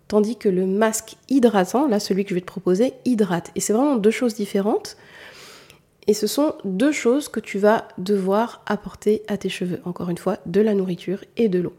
tandis 0.08 0.36
que 0.36 0.48
le 0.48 0.66
masque 0.66 1.16
hydratant, 1.28 1.86
là 1.86 2.00
celui 2.00 2.24
que 2.24 2.30
je 2.30 2.34
vais 2.34 2.40
te 2.40 2.46
proposer, 2.46 2.94
hydrate. 3.04 3.50
Et 3.54 3.60
c'est 3.60 3.72
vraiment 3.72 3.96
deux 3.96 4.10
choses 4.10 4.34
différentes. 4.34 4.96
Et 6.08 6.14
ce 6.14 6.26
sont 6.26 6.54
deux 6.64 6.90
choses 6.90 7.28
que 7.28 7.38
tu 7.38 7.58
vas 7.58 7.86
devoir 7.98 8.62
apporter 8.66 9.22
à 9.28 9.36
tes 9.36 9.48
cheveux. 9.48 9.80
Encore 9.84 10.10
une 10.10 10.18
fois, 10.18 10.38
de 10.46 10.60
la 10.60 10.74
nourriture 10.74 11.24
et 11.36 11.48
de 11.48 11.60
l'eau. 11.60 11.74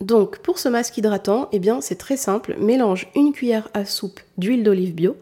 Donc 0.00 0.38
pour 0.38 0.58
ce 0.58 0.68
masque 0.68 0.96
hydratant, 0.98 1.48
eh 1.52 1.58
bien 1.58 1.80
c'est 1.80 1.96
très 1.96 2.16
simple. 2.16 2.56
Mélange 2.58 3.08
une 3.14 3.32
cuillère 3.32 3.68
à 3.74 3.84
soupe 3.84 4.20
d'huile 4.36 4.62
d'olive 4.62 4.94
bio 4.94 5.16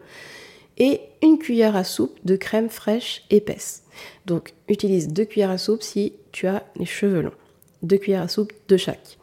et 0.77 1.01
une 1.21 1.37
cuillère 1.37 1.75
à 1.75 1.83
soupe 1.83 2.17
de 2.25 2.35
crème 2.35 2.69
fraîche 2.69 3.23
épaisse. 3.29 3.83
Donc 4.25 4.53
utilise 4.67 5.07
deux 5.07 5.25
cuillères 5.25 5.51
à 5.51 5.57
soupe 5.57 5.81
si 5.81 6.13
tu 6.31 6.47
as 6.47 6.63
les 6.75 6.85
cheveux 6.85 7.21
longs. 7.21 7.31
Deux 7.83 7.97
cuillères 7.97 8.23
à 8.23 8.27
soupe 8.27 8.53
de 8.67 8.77
chaque. 8.77 9.17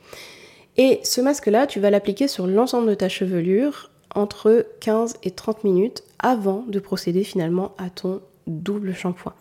Et 0.79 1.01
ce 1.05 1.21
masque-là, 1.21 1.67
tu 1.67 1.81
vas 1.81 1.91
l'appliquer 1.91 2.29
sur 2.29 2.47
l'ensemble 2.47 2.89
de 2.89 2.95
ta 2.95 3.11
chevelure 3.11 3.91
entre 4.15 4.67
15 4.81 5.17
et 5.23 5.31
30 5.31 5.65
minutes 5.65 6.05
avant 6.19 6.65
de 6.67 6.79
procéder 6.79 7.25
finalement 7.25 7.75
à 7.77 7.91
ton 7.91 8.23
double 8.47 8.95
shampoing. 8.95 9.35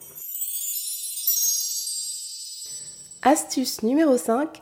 Astuce 3.24 3.84
numéro 3.84 4.18
5, 4.18 4.62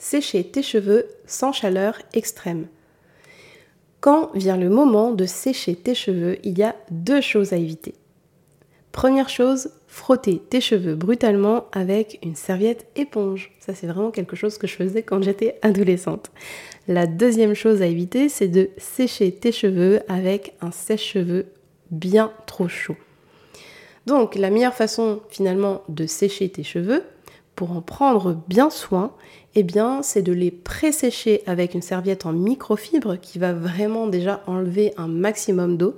sécher 0.00 0.42
tes 0.42 0.62
cheveux 0.62 1.06
sans 1.26 1.52
chaleur 1.52 2.00
extrême. 2.14 2.66
Quand 4.00 4.30
vient 4.34 4.56
le 4.56 4.70
moment 4.70 5.12
de 5.12 5.26
sécher 5.26 5.76
tes 5.76 5.94
cheveux, 5.94 6.38
il 6.42 6.58
y 6.58 6.62
a 6.62 6.74
deux 6.90 7.20
choses 7.20 7.52
à 7.52 7.56
éviter. 7.56 7.94
Première 8.92 9.28
chose, 9.28 9.70
frotter 9.86 10.38
tes 10.38 10.60
cheveux 10.60 10.94
brutalement 10.94 11.66
avec 11.72 12.18
une 12.24 12.34
serviette 12.34 12.86
éponge. 12.96 13.52
Ça, 13.60 13.74
c'est 13.74 13.86
vraiment 13.86 14.10
quelque 14.10 14.34
chose 14.36 14.58
que 14.58 14.66
je 14.66 14.74
faisais 14.74 15.02
quand 15.02 15.22
j'étais 15.22 15.58
adolescente. 15.62 16.32
La 16.88 17.06
deuxième 17.06 17.54
chose 17.54 17.82
à 17.82 17.86
éviter, 17.86 18.28
c'est 18.28 18.48
de 18.48 18.70
sécher 18.78 19.30
tes 19.30 19.52
cheveux 19.52 20.00
avec 20.08 20.54
un 20.60 20.72
sèche-cheveux 20.72 21.46
bien 21.90 22.32
trop 22.46 22.68
chaud. 22.68 22.96
Donc, 24.06 24.34
la 24.34 24.50
meilleure 24.50 24.74
façon 24.74 25.20
finalement 25.28 25.82
de 25.88 26.06
sécher 26.06 26.48
tes 26.48 26.64
cheveux, 26.64 27.04
pour 27.60 27.72
en 27.72 27.82
prendre 27.82 28.42
bien 28.48 28.70
soin, 28.70 29.12
eh 29.54 29.62
bien, 29.62 30.02
c'est 30.02 30.22
de 30.22 30.32
les 30.32 30.50
pré-sécher 30.50 31.42
avec 31.46 31.74
une 31.74 31.82
serviette 31.82 32.24
en 32.24 32.32
microfibre 32.32 33.16
qui 33.20 33.38
va 33.38 33.52
vraiment 33.52 34.06
déjà 34.06 34.42
enlever 34.46 34.92
un 34.96 35.08
maximum 35.08 35.76
d'eau 35.76 35.96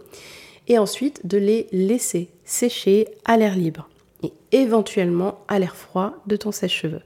et 0.68 0.78
ensuite 0.78 1.26
de 1.26 1.38
les 1.38 1.66
laisser 1.72 2.30
sécher 2.44 3.08
à 3.24 3.36
l'air 3.36 3.54
libre 3.54 3.88
et 4.22 4.32
éventuellement 4.52 5.40
à 5.48 5.58
l'air 5.58 5.76
froid 5.76 6.14
de 6.26 6.36
ton 6.36 6.52
sèche-cheveux. 6.52 7.02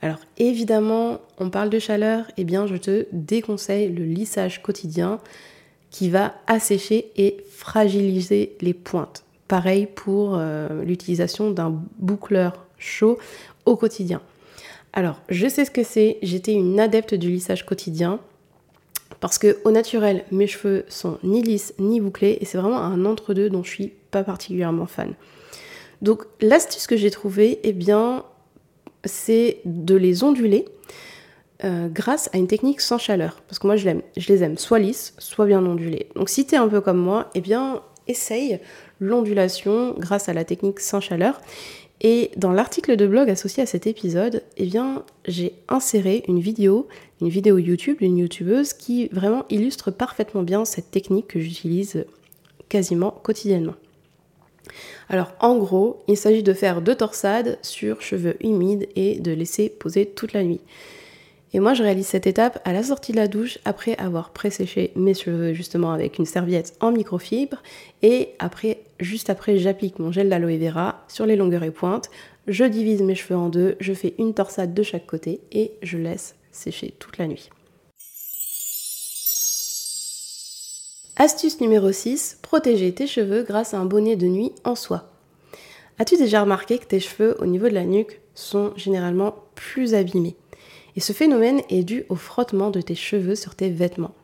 Alors 0.00 0.18
évidemment, 0.36 1.20
on 1.38 1.50
parle 1.50 1.70
de 1.70 1.78
chaleur, 1.78 2.24
eh 2.36 2.44
bien 2.44 2.66
je 2.66 2.76
te 2.76 3.06
déconseille 3.12 3.88
le 3.88 4.04
lissage 4.04 4.62
quotidien 4.62 5.20
qui 5.90 6.08
va 6.10 6.34
assécher 6.46 7.10
et 7.16 7.44
fragiliser 7.50 8.56
les 8.60 8.74
pointes. 8.74 9.24
Pareil 9.48 9.86
pour 9.86 10.36
euh, 10.36 10.82
l'utilisation 10.84 11.50
d'un 11.50 11.82
boucleur 11.98 12.66
chaud 12.78 13.18
au 13.64 13.76
quotidien. 13.76 14.20
Alors, 14.92 15.20
je 15.28 15.48
sais 15.48 15.64
ce 15.64 15.70
que 15.70 15.82
c'est, 15.82 16.18
j'étais 16.22 16.52
une 16.52 16.78
adepte 16.78 17.14
du 17.14 17.30
lissage 17.30 17.64
quotidien 17.64 18.20
parce 19.20 19.38
que 19.38 19.58
au 19.64 19.70
naturel, 19.70 20.24
mes 20.32 20.46
cheveux 20.46 20.84
sont 20.88 21.18
ni 21.22 21.42
lisses 21.42 21.74
ni 21.78 22.00
bouclés 22.00 22.38
et 22.40 22.44
c'est 22.44 22.58
vraiment 22.58 22.78
un 22.78 23.04
entre-deux 23.04 23.50
dont 23.50 23.62
je 23.62 23.70
suis 23.70 23.92
pas 24.10 24.24
particulièrement 24.24 24.86
fan. 24.86 25.14
Donc, 26.02 26.24
l'astuce 26.40 26.86
que 26.86 26.96
j'ai 26.96 27.10
trouvée, 27.10 27.60
eh 27.62 27.72
bien, 27.72 28.24
c'est 29.04 29.60
de 29.64 29.94
les 29.94 30.24
onduler 30.24 30.64
euh, 31.64 31.88
grâce 31.88 32.28
à 32.32 32.38
une 32.38 32.48
technique 32.48 32.80
sans 32.80 32.98
chaleur. 32.98 33.40
Parce 33.46 33.60
que 33.60 33.68
moi, 33.68 33.76
je, 33.76 33.88
les 34.28 34.42
aime 34.42 34.58
soit 34.58 34.80
lisses, 34.80 35.14
soit 35.18 35.46
bien 35.46 35.64
ondulés. 35.64 36.08
Donc, 36.16 36.28
si 36.28 36.44
tu 36.44 36.56
es 36.56 36.58
un 36.58 36.68
peu 36.68 36.80
comme 36.80 36.98
moi, 36.98 37.30
eh 37.36 37.40
bien, 37.40 37.82
essaye 38.08 38.58
l'ondulation 38.98 39.94
grâce 39.96 40.28
à 40.28 40.32
la 40.32 40.44
technique 40.44 40.80
sans 40.80 41.00
chaleur. 41.00 41.40
Et 42.04 42.32
dans 42.36 42.50
l'article 42.50 42.96
de 42.96 43.06
blog 43.06 43.30
associé 43.30 43.62
à 43.62 43.66
cet 43.66 43.86
épisode, 43.86 44.42
eh 44.56 44.68
j'ai 45.26 45.54
inséré 45.68 46.24
une 46.26 46.40
vidéo, 46.40 46.88
une 47.20 47.28
vidéo 47.28 47.58
YouTube 47.58 47.98
d'une 48.00 48.18
youtubeuse 48.18 48.72
qui 48.72 49.06
vraiment 49.12 49.44
illustre 49.50 49.92
parfaitement 49.92 50.42
bien 50.42 50.64
cette 50.64 50.90
technique 50.90 51.28
que 51.28 51.38
j'utilise 51.38 52.04
quasiment 52.68 53.12
quotidiennement. 53.22 53.76
Alors 55.08 55.32
en 55.38 55.56
gros, 55.58 56.02
il 56.08 56.16
s'agit 56.16 56.42
de 56.42 56.52
faire 56.52 56.82
deux 56.82 56.96
torsades 56.96 57.58
sur 57.62 58.02
cheveux 58.02 58.36
humides 58.40 58.88
et 58.96 59.20
de 59.20 59.30
laisser 59.30 59.68
poser 59.68 60.06
toute 60.06 60.32
la 60.32 60.42
nuit. 60.42 60.60
Et 61.54 61.60
moi, 61.60 61.74
je 61.74 61.82
réalise 61.82 62.06
cette 62.06 62.26
étape 62.26 62.60
à 62.64 62.72
la 62.72 62.82
sortie 62.82 63.12
de 63.12 63.18
la 63.18 63.28
douche 63.28 63.58
après 63.66 63.96
avoir 63.98 64.30
pré-séché 64.30 64.92
mes 64.96 65.12
cheveux 65.12 65.52
justement 65.52 65.92
avec 65.92 66.18
une 66.18 66.24
serviette 66.24 66.74
en 66.80 66.92
microfibre. 66.92 67.62
Et 68.00 68.30
après, 68.38 68.78
juste 69.00 69.28
après, 69.28 69.58
j'applique 69.58 69.98
mon 69.98 70.10
gel 70.10 70.30
d'aloe 70.30 70.56
vera 70.58 71.04
sur 71.08 71.26
les 71.26 71.36
longueurs 71.36 71.64
et 71.64 71.70
pointes. 71.70 72.10
Je 72.46 72.64
divise 72.64 73.02
mes 73.02 73.14
cheveux 73.14 73.38
en 73.38 73.50
deux, 73.50 73.76
je 73.80 73.92
fais 73.92 74.14
une 74.18 74.32
torsade 74.32 74.72
de 74.72 74.82
chaque 74.82 75.06
côté 75.06 75.40
et 75.52 75.72
je 75.82 75.98
laisse 75.98 76.36
sécher 76.52 76.94
toute 76.98 77.18
la 77.18 77.26
nuit. 77.26 77.50
Astuce 81.16 81.60
numéro 81.60 81.92
6, 81.92 82.38
protéger 82.40 82.94
tes 82.94 83.06
cheveux 83.06 83.42
grâce 83.42 83.74
à 83.74 83.78
un 83.78 83.84
bonnet 83.84 84.16
de 84.16 84.26
nuit 84.26 84.52
en 84.64 84.74
soie. 84.74 85.10
As-tu 85.98 86.16
déjà 86.16 86.40
remarqué 86.40 86.78
que 86.78 86.86
tes 86.86 87.00
cheveux 87.00 87.36
au 87.38 87.46
niveau 87.46 87.68
de 87.68 87.74
la 87.74 87.84
nuque 87.84 88.20
sont 88.34 88.72
généralement 88.76 89.34
plus 89.54 89.92
abîmés? 89.94 90.36
Et 90.96 91.00
ce 91.00 91.12
phénomène 91.12 91.62
est 91.68 91.84
dû 91.84 92.04
au 92.08 92.14
frottement 92.14 92.70
de 92.70 92.80
tes 92.80 92.94
cheveux 92.94 93.34
sur 93.34 93.54
tes 93.54 93.70
vêtements. 93.70 94.14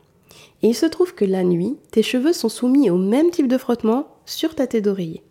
Et 0.61 0.67
il 0.67 0.75
se 0.75 0.85
trouve 0.85 1.15
que 1.15 1.25
la 1.25 1.43
nuit, 1.43 1.77
tes 1.91 2.03
cheveux 2.03 2.33
sont 2.33 2.49
soumis 2.49 2.89
au 2.89 2.97
même 2.97 3.31
type 3.31 3.47
de 3.47 3.57
frottement 3.57 4.07
sur 4.25 4.55
ta 4.55 4.67
tête 4.67 4.83
d'oreiller. 4.83 5.23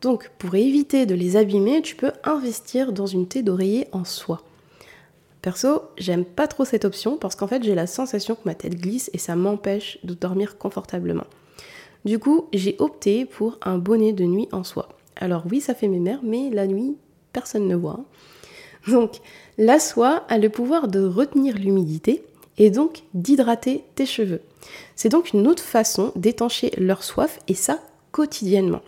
Donc, 0.00 0.30
pour 0.38 0.54
éviter 0.54 1.06
de 1.06 1.14
les 1.14 1.36
abîmer, 1.36 1.82
tu 1.82 1.96
peux 1.96 2.12
investir 2.24 2.92
dans 2.92 3.06
une 3.06 3.26
thé 3.26 3.42
d'oreiller 3.42 3.88
en 3.92 4.04
soie. 4.04 4.42
Perso, 5.42 5.82
j'aime 5.96 6.24
pas 6.24 6.46
trop 6.46 6.64
cette 6.64 6.84
option 6.84 7.16
parce 7.16 7.36
qu'en 7.36 7.46
fait, 7.46 7.62
j'ai 7.62 7.74
la 7.74 7.86
sensation 7.86 8.34
que 8.34 8.42
ma 8.44 8.54
tête 8.54 8.76
glisse 8.76 9.10
et 9.12 9.18
ça 9.18 9.36
m'empêche 9.36 9.98
de 10.04 10.14
dormir 10.14 10.58
confortablement. 10.58 11.26
Du 12.04 12.18
coup, 12.18 12.48
j'ai 12.52 12.76
opté 12.78 13.24
pour 13.24 13.58
un 13.62 13.78
bonnet 13.78 14.12
de 14.12 14.24
nuit 14.24 14.48
en 14.52 14.64
soie. 14.64 14.88
Alors 15.16 15.44
oui, 15.50 15.60
ça 15.60 15.74
fait 15.74 15.88
mes 15.88 16.00
mères, 16.00 16.20
mais 16.22 16.50
la 16.50 16.66
nuit, 16.66 16.96
personne 17.32 17.66
ne 17.66 17.76
voit. 17.76 17.98
Hein. 18.00 18.04
Donc, 18.86 19.16
la 19.56 19.80
soie 19.80 20.24
a 20.28 20.38
le 20.38 20.48
pouvoir 20.48 20.88
de 20.88 21.04
retenir 21.04 21.56
l'humidité 21.56 22.24
et 22.58 22.70
donc 22.70 23.02
d'hydrater 23.14 23.84
tes 23.94 24.06
cheveux. 24.06 24.40
C'est 24.96 25.08
donc 25.08 25.32
une 25.32 25.46
autre 25.46 25.62
façon 25.62 26.12
d'étancher 26.16 26.72
leur 26.76 27.02
soif 27.02 27.38
et 27.48 27.54
ça 27.54 27.80
quotidiennement. 28.12 28.82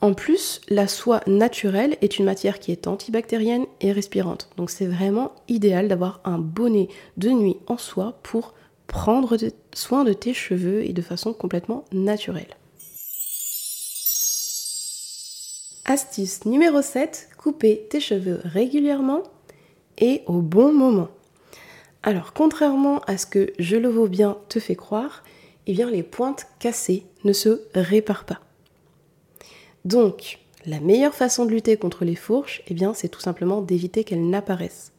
En 0.00 0.12
plus, 0.12 0.60
la 0.68 0.86
soie 0.86 1.20
naturelle 1.26 1.96
est 2.02 2.18
une 2.18 2.26
matière 2.26 2.58
qui 2.58 2.72
est 2.72 2.86
antibactérienne 2.86 3.64
et 3.80 3.90
respirante. 3.90 4.50
Donc 4.56 4.70
c'est 4.70 4.86
vraiment 4.86 5.32
idéal 5.48 5.88
d'avoir 5.88 6.20
un 6.24 6.38
bonnet 6.38 6.88
de 7.16 7.30
nuit 7.30 7.56
en 7.66 7.78
soie 7.78 8.18
pour 8.22 8.52
prendre 8.86 9.36
soin 9.72 10.04
de 10.04 10.12
tes 10.12 10.34
cheveux 10.34 10.84
et 10.84 10.92
de 10.92 11.02
façon 11.02 11.32
complètement 11.32 11.84
naturelle. 11.92 12.54
Astuce 15.86 16.44
numéro 16.44 16.82
7, 16.82 17.28
couper 17.44 17.86
tes 17.90 18.00
cheveux 18.00 18.40
régulièrement 18.42 19.22
et 19.98 20.22
au 20.24 20.40
bon 20.40 20.72
moment. 20.72 21.10
Alors, 22.02 22.32
contrairement 22.32 23.00
à 23.00 23.18
ce 23.18 23.26
que 23.26 23.52
je 23.58 23.76
le 23.76 23.90
vaux 23.90 24.08
bien 24.08 24.38
te 24.48 24.58
fait 24.58 24.76
croire, 24.76 25.22
eh 25.66 25.74
bien 25.74 25.90
les 25.90 26.02
pointes 26.02 26.46
cassées 26.58 27.04
ne 27.22 27.34
se 27.34 27.60
réparent 27.74 28.24
pas. 28.24 28.40
Donc, 29.84 30.38
la 30.64 30.80
meilleure 30.80 31.14
façon 31.14 31.44
de 31.44 31.50
lutter 31.50 31.76
contre 31.76 32.06
les 32.06 32.14
fourches, 32.14 32.62
eh 32.66 32.72
bien, 32.72 32.94
c'est 32.94 33.10
tout 33.10 33.20
simplement 33.20 33.60
d'éviter 33.60 34.04
qu'elles 34.04 34.26
n'apparaissent. 34.26 34.92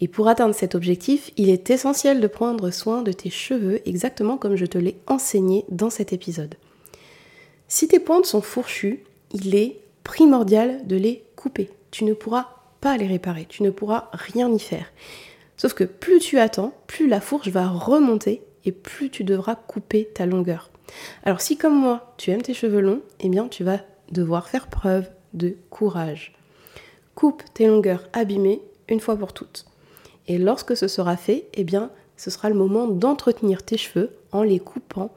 Et 0.00 0.08
pour 0.08 0.28
atteindre 0.28 0.54
cet 0.54 0.74
objectif, 0.74 1.32
il 1.36 1.50
est 1.50 1.68
essentiel 1.68 2.22
de 2.22 2.28
prendre 2.28 2.70
soin 2.70 3.02
de 3.02 3.12
tes 3.12 3.28
cheveux 3.28 3.86
exactement 3.86 4.38
comme 4.38 4.56
je 4.56 4.64
te 4.64 4.78
l'ai 4.78 4.96
enseigné 5.06 5.66
dans 5.68 5.90
cet 5.90 6.14
épisode. 6.14 6.54
Si 7.68 7.88
tes 7.88 8.00
pointes 8.00 8.24
sont 8.24 8.40
fourchues, 8.40 9.04
il 9.34 9.54
est 9.54 9.81
primordial 10.04 10.86
de 10.86 10.96
les 10.96 11.24
couper. 11.36 11.70
Tu 11.90 12.04
ne 12.04 12.14
pourras 12.14 12.48
pas 12.80 12.96
les 12.96 13.06
réparer, 13.06 13.46
tu 13.48 13.62
ne 13.62 13.70
pourras 13.70 14.08
rien 14.12 14.52
y 14.52 14.58
faire. 14.58 14.86
Sauf 15.56 15.74
que 15.74 15.84
plus 15.84 16.18
tu 16.18 16.38
attends, 16.38 16.74
plus 16.86 17.08
la 17.08 17.20
fourche 17.20 17.48
va 17.48 17.68
remonter 17.68 18.42
et 18.64 18.72
plus 18.72 19.10
tu 19.10 19.24
devras 19.24 19.54
couper 19.54 20.08
ta 20.14 20.26
longueur. 20.26 20.70
Alors 21.24 21.40
si 21.40 21.56
comme 21.56 21.78
moi, 21.78 22.14
tu 22.16 22.30
aimes 22.30 22.42
tes 22.42 22.54
cheveux 22.54 22.80
longs, 22.80 23.02
eh 23.20 23.28
bien 23.28 23.48
tu 23.48 23.64
vas 23.64 23.78
devoir 24.10 24.48
faire 24.48 24.68
preuve 24.68 25.08
de 25.34 25.56
courage. 25.70 26.34
Coupe 27.14 27.42
tes 27.54 27.66
longueurs 27.66 28.08
abîmées 28.12 28.62
une 28.88 29.00
fois 29.00 29.16
pour 29.16 29.32
toutes. 29.32 29.66
Et 30.28 30.38
lorsque 30.38 30.76
ce 30.76 30.88
sera 30.88 31.16
fait, 31.16 31.46
eh 31.54 31.64
bien 31.64 31.90
ce 32.16 32.30
sera 32.30 32.48
le 32.48 32.54
moment 32.54 32.86
d'entretenir 32.86 33.62
tes 33.62 33.76
cheveux 33.76 34.10
en 34.32 34.42
les 34.42 34.58
coupant 34.58 35.10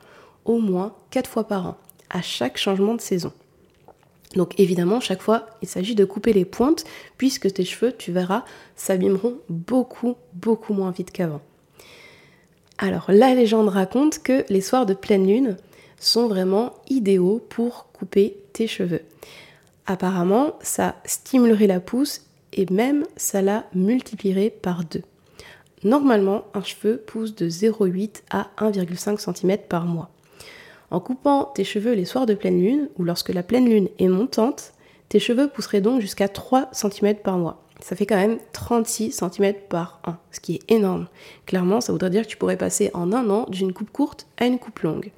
au 0.45 0.59
moins 0.59 0.95
4 1.11 1.29
fois 1.29 1.47
par 1.47 1.67
an, 1.67 1.77
à 2.09 2.21
chaque 2.21 2.57
changement 2.57 2.95
de 2.95 3.01
saison. 3.01 3.33
Donc 4.33 4.59
évidemment, 4.59 4.99
chaque 4.99 5.21
fois, 5.21 5.45
il 5.61 5.67
s'agit 5.67 5.95
de 5.95 6.05
couper 6.05 6.33
les 6.33 6.45
pointes, 6.45 6.83
puisque 7.17 7.51
tes 7.53 7.63
cheveux, 7.63 7.93
tu 7.93 8.11
verras, 8.11 8.43
s'abîmeront 8.75 9.37
beaucoup, 9.49 10.15
beaucoup 10.33 10.73
moins 10.73 10.91
vite 10.91 11.11
qu'avant. 11.11 11.41
Alors, 12.77 13.05
la 13.07 13.33
légende 13.33 13.69
raconte 13.69 14.19
que 14.21 14.43
les 14.49 14.61
soirs 14.61 14.85
de 14.85 14.93
pleine 14.93 15.27
lune 15.27 15.57
sont 15.97 16.27
vraiment 16.27 16.73
idéaux 16.89 17.41
pour 17.49 17.87
couper 17.93 18.37
tes 18.51 18.67
cheveux. 18.67 19.01
Apparemment, 19.85 20.57
ça 20.61 20.95
stimulerait 21.05 21.67
la 21.67 21.79
pousse 21.79 22.23
et 22.51 22.65
même 22.71 23.05
ça 23.15 23.41
la 23.41 23.65
multiplierait 23.73 24.49
par 24.49 24.83
deux. 24.83 25.03
Normalement, 25.83 26.45
un 26.53 26.63
cheveu 26.63 26.97
pousse 26.97 27.35
de 27.35 27.47
0,8 27.47 28.23
à 28.31 28.49
1,5 28.57 29.19
cm 29.19 29.57
par 29.69 29.85
mois. 29.85 30.09
En 30.91 30.99
coupant 30.99 31.51
tes 31.55 31.63
cheveux 31.63 31.93
les 31.93 32.05
soirs 32.05 32.25
de 32.25 32.33
pleine 32.33 32.61
lune 32.61 32.89
ou 32.97 33.03
lorsque 33.03 33.29
la 33.29 33.43
pleine 33.43 33.67
lune 33.67 33.89
est 33.99 34.07
montante, 34.07 34.73
tes 35.09 35.19
cheveux 35.19 35.47
pousseraient 35.47 35.81
donc 35.81 36.01
jusqu'à 36.01 36.27
3 36.27 36.69
cm 36.71 37.15
par 37.15 37.37
mois. 37.37 37.61
Ça 37.81 37.95
fait 37.95 38.05
quand 38.05 38.15
même 38.15 38.39
36 38.53 39.11
cm 39.11 39.53
par 39.69 39.99
an, 40.05 40.15
ce 40.31 40.39
qui 40.39 40.55
est 40.55 40.71
énorme. 40.71 41.07
Clairement, 41.45 41.81
ça 41.81 41.91
voudrait 41.91 42.09
dire 42.09 42.23
que 42.23 42.27
tu 42.27 42.37
pourrais 42.37 42.57
passer 42.57 42.89
en 42.93 43.11
un 43.11 43.29
an 43.29 43.45
d'une 43.49 43.73
coupe 43.73 43.91
courte 43.91 44.27
à 44.37 44.45
une 44.45 44.59
coupe 44.59 44.79
longue. 44.79 45.11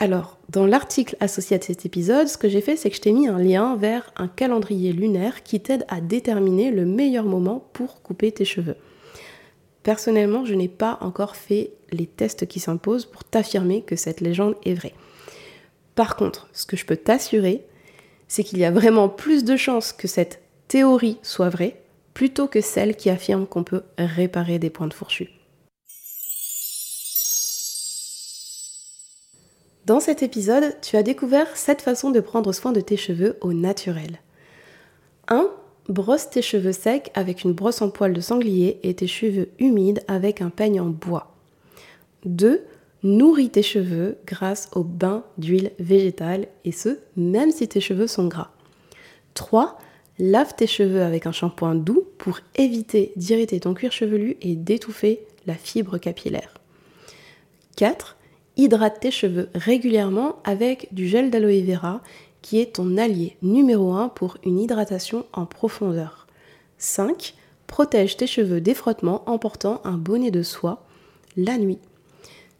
Alors, 0.00 0.38
dans 0.48 0.66
l'article 0.66 1.16
associé 1.18 1.56
à 1.56 1.60
cet 1.60 1.84
épisode, 1.84 2.28
ce 2.28 2.38
que 2.38 2.48
j'ai 2.48 2.60
fait, 2.60 2.76
c'est 2.76 2.88
que 2.88 2.96
je 2.96 3.00
t'ai 3.00 3.12
mis 3.12 3.26
un 3.26 3.38
lien 3.38 3.76
vers 3.76 4.12
un 4.16 4.28
calendrier 4.28 4.92
lunaire 4.92 5.42
qui 5.42 5.60
t'aide 5.60 5.84
à 5.88 6.00
déterminer 6.00 6.70
le 6.70 6.84
meilleur 6.84 7.24
moment 7.24 7.68
pour 7.72 8.00
couper 8.02 8.30
tes 8.30 8.44
cheveux. 8.44 8.76
Personnellement, 9.88 10.44
je 10.44 10.52
n'ai 10.52 10.68
pas 10.68 10.98
encore 11.00 11.34
fait 11.34 11.72
les 11.92 12.04
tests 12.04 12.46
qui 12.46 12.60
s'imposent 12.60 13.06
pour 13.06 13.24
t'affirmer 13.24 13.80
que 13.80 13.96
cette 13.96 14.20
légende 14.20 14.54
est 14.66 14.74
vraie. 14.74 14.92
Par 15.94 16.14
contre, 16.14 16.46
ce 16.52 16.66
que 16.66 16.76
je 16.76 16.84
peux 16.84 16.98
t'assurer, 16.98 17.64
c'est 18.26 18.44
qu'il 18.44 18.58
y 18.58 18.66
a 18.66 18.70
vraiment 18.70 19.08
plus 19.08 19.44
de 19.44 19.56
chances 19.56 19.94
que 19.94 20.06
cette 20.06 20.42
théorie 20.68 21.16
soit 21.22 21.48
vraie 21.48 21.80
plutôt 22.12 22.48
que 22.48 22.60
celle 22.60 22.96
qui 22.96 23.08
affirme 23.08 23.46
qu'on 23.46 23.64
peut 23.64 23.80
réparer 23.96 24.58
des 24.58 24.68
points 24.68 24.88
de 24.88 24.92
fourchus. 24.92 25.30
Dans 29.86 30.00
cet 30.00 30.22
épisode, 30.22 30.76
tu 30.82 30.98
as 30.98 31.02
découvert 31.02 31.56
cette 31.56 31.80
façon 31.80 32.10
de 32.10 32.20
prendre 32.20 32.52
soin 32.52 32.72
de 32.72 32.82
tes 32.82 32.98
cheveux 32.98 33.38
au 33.40 33.54
naturel. 33.54 34.20
1. 35.28 35.50
Brosse 35.88 36.28
tes 36.28 36.42
cheveux 36.42 36.72
secs 36.72 37.10
avec 37.14 37.44
une 37.44 37.54
brosse 37.54 37.80
en 37.80 37.88
poil 37.88 38.12
de 38.12 38.20
sanglier 38.20 38.78
et 38.82 38.92
tes 38.92 39.06
cheveux 39.06 39.48
humides 39.58 40.02
avec 40.06 40.42
un 40.42 40.50
peigne 40.50 40.82
en 40.82 40.90
bois. 40.90 41.34
2. 42.26 42.62
Nourris 43.04 43.48
tes 43.48 43.62
cheveux 43.62 44.18
grâce 44.26 44.68
au 44.74 44.84
bain 44.84 45.24
d'huile 45.38 45.72
végétale 45.78 46.48
et 46.66 46.72
ce, 46.72 46.98
même 47.16 47.50
si 47.50 47.66
tes 47.68 47.80
cheveux 47.80 48.06
sont 48.06 48.26
gras. 48.26 48.50
3. 49.32 49.78
Lave 50.18 50.54
tes 50.56 50.66
cheveux 50.66 51.02
avec 51.02 51.26
un 51.26 51.32
shampoing 51.32 51.76
doux 51.76 52.04
pour 52.18 52.40
éviter 52.56 53.12
d'irriter 53.16 53.60
ton 53.60 53.72
cuir 53.72 53.92
chevelu 53.92 54.36
et 54.42 54.56
d'étouffer 54.56 55.20
la 55.46 55.54
fibre 55.54 55.96
capillaire. 55.96 56.52
4. 57.76 58.16
Hydrate 58.58 59.00
tes 59.00 59.12
cheveux 59.12 59.48
régulièrement 59.54 60.36
avec 60.44 60.92
du 60.92 61.06
gel 61.06 61.30
d'aloe 61.30 61.62
vera 61.62 62.02
qui 62.48 62.60
est 62.60 62.76
ton 62.76 62.96
allié 62.96 63.36
numéro 63.42 63.92
1 63.92 64.08
pour 64.08 64.38
une 64.42 64.58
hydratation 64.58 65.26
en 65.34 65.44
profondeur. 65.44 66.26
5. 66.78 67.34
Protège 67.66 68.16
tes 68.16 68.26
cheveux 68.26 68.62
des 68.62 68.72
frottements 68.72 69.22
en 69.26 69.36
portant 69.36 69.82
un 69.84 69.98
bonnet 69.98 70.30
de 70.30 70.42
soie 70.42 70.86
la 71.36 71.58
nuit. 71.58 71.78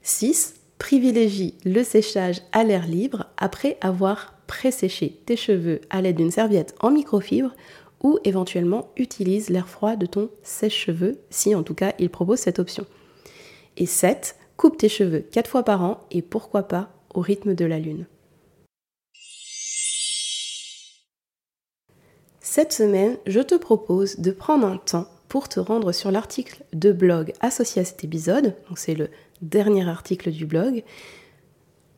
6. 0.03 0.57
Privilégie 0.77 1.55
le 1.65 1.83
séchage 1.83 2.43
à 2.53 2.65
l'air 2.65 2.87
libre 2.87 3.29
après 3.39 3.79
avoir 3.81 4.35
pré-séché 4.47 5.23
tes 5.25 5.37
cheveux 5.37 5.81
à 5.89 6.03
l'aide 6.03 6.17
d'une 6.17 6.31
serviette 6.31 6.75
en 6.81 6.91
microfibre 6.91 7.55
ou 8.03 8.19
éventuellement 8.25 8.91
utilise 8.99 9.49
l'air 9.49 9.71
froid 9.71 9.97
de 9.97 10.05
ton 10.05 10.29
sèche-cheveux 10.43 11.19
si 11.31 11.55
en 11.55 11.63
tout 11.63 11.75
cas 11.75 11.95
il 11.99 12.11
propose 12.11 12.41
cette 12.41 12.59
option. 12.59 12.85
Et 13.79 13.87
7. 13.87 14.37
Coupe 14.59 14.77
tes 14.77 14.91
cheveux 14.91 15.21
4 15.21 15.49
fois 15.49 15.63
par 15.63 15.83
an 15.83 16.01
et 16.11 16.21
pourquoi 16.21 16.65
pas 16.65 16.91
au 17.15 17.23
rythme 17.23 17.55
de 17.55 17.65
la 17.65 17.79
lune. 17.79 18.05
Cette 22.51 22.73
semaine, 22.73 23.19
je 23.27 23.41
te 23.41 23.55
propose 23.55 24.21
de 24.21 24.31
prendre 24.31 24.67
un 24.67 24.79
temps 24.79 25.07
pour 25.29 25.51
te 25.51 25.61
rendre 25.61 25.93
sur 25.93 26.11
l'article 26.11 26.65
de 26.73 26.93
blog 26.93 27.35
associé 27.41 27.83
à 27.83 27.85
cet 27.85 28.05
épisode, 28.05 28.57
donc 28.69 28.79
c'est 28.79 28.95
le 28.95 29.11
dernier 29.43 29.87
article 29.87 30.31
du 30.31 30.47
blog, 30.47 30.83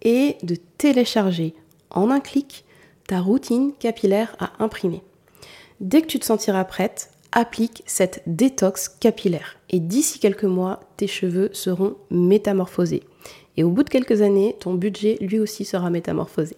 et 0.03 0.39
de 0.43 0.57
télécharger 0.77 1.55
en 1.91 2.11
un 2.11 2.19
clic 2.19 2.65
ta 3.07 3.21
routine 3.21 3.73
capillaire 3.79 4.35
à 4.41 4.51
imprimer. 4.59 5.05
Dès 5.79 6.03
que 6.03 6.09
tu 6.09 6.19
te 6.19 6.27
sentiras 6.27 6.65
prête, 6.65 7.13
applique 7.31 7.85
cette 7.87 8.21
détox 8.27 8.89
capillaire. 8.89 9.57
Et 9.69 9.79
d'ici 9.79 10.19
quelques 10.19 10.43
mois, 10.43 10.81
tes 10.97 11.07
cheveux 11.07 11.51
seront 11.53 11.95
métamorphosés. 12.11 13.05
Et 13.57 13.63
au 13.63 13.71
bout 13.71 13.85
de 13.85 13.89
quelques 13.89 14.21
années, 14.21 14.57
ton 14.59 14.75
budget 14.75 15.17
lui 15.21 15.39
aussi 15.39 15.65
sera 15.65 15.91
métamorphosé. 15.91 16.57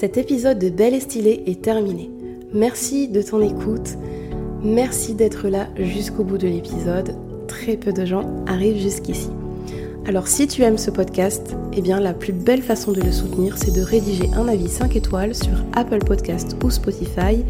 Cet 0.00 0.16
épisode 0.16 0.58
de 0.58 0.70
Belle 0.70 0.94
et 0.94 1.00
Stylée 1.00 1.42
est 1.44 1.60
terminé. 1.60 2.10
Merci 2.54 3.06
de 3.06 3.20
ton 3.20 3.42
écoute. 3.42 3.98
Merci 4.62 5.12
d'être 5.12 5.48
là 5.48 5.68
jusqu'au 5.76 6.24
bout 6.24 6.38
de 6.38 6.48
l'épisode. 6.48 7.14
Très 7.46 7.76
peu 7.76 7.92
de 7.92 8.06
gens 8.06 8.42
arrivent 8.46 8.80
jusqu'ici. 8.80 9.28
Alors 10.06 10.26
si 10.26 10.48
tu 10.48 10.62
aimes 10.62 10.78
ce 10.78 10.90
podcast, 10.90 11.54
eh 11.74 11.82
bien 11.82 12.00
la 12.00 12.14
plus 12.14 12.32
belle 12.32 12.62
façon 12.62 12.92
de 12.92 13.02
le 13.02 13.12
soutenir, 13.12 13.58
c'est 13.58 13.76
de 13.76 13.82
rédiger 13.82 14.30
un 14.32 14.48
avis 14.48 14.70
5 14.70 14.96
étoiles 14.96 15.34
sur 15.34 15.52
Apple 15.74 16.02
Podcast 16.02 16.56
ou 16.64 16.70
Spotify 16.70 17.44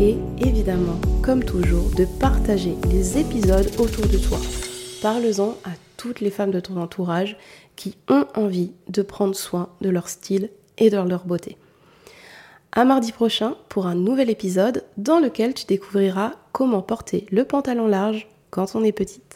et 0.00 0.16
évidemment, 0.44 0.98
comme 1.22 1.44
toujours, 1.44 1.88
de 1.96 2.04
partager 2.18 2.74
les 2.90 3.18
épisodes 3.18 3.70
autour 3.78 4.08
de 4.08 4.18
toi. 4.18 4.38
Parle-en 5.02 5.50
à 5.62 5.70
toutes 5.96 6.20
les 6.20 6.30
femmes 6.30 6.50
de 6.50 6.58
ton 6.58 6.78
entourage 6.78 7.36
qui 7.76 7.96
ont 8.08 8.26
envie 8.34 8.72
de 8.88 9.02
prendre 9.02 9.36
soin 9.36 9.68
de 9.82 9.88
leur 9.88 10.08
style 10.08 10.50
et 10.78 10.90
de 10.90 10.96
leur 10.96 11.26
beauté. 11.26 11.58
À 12.74 12.86
mardi 12.86 13.12
prochain 13.12 13.54
pour 13.68 13.86
un 13.86 13.94
nouvel 13.94 14.30
épisode 14.30 14.84
dans 14.96 15.20
lequel 15.20 15.52
tu 15.52 15.66
découvriras 15.66 16.32
comment 16.52 16.80
porter 16.80 17.26
le 17.30 17.44
pantalon 17.44 17.86
large 17.86 18.28
quand 18.48 18.74
on 18.74 18.82
est 18.82 18.92
petite. 18.92 19.31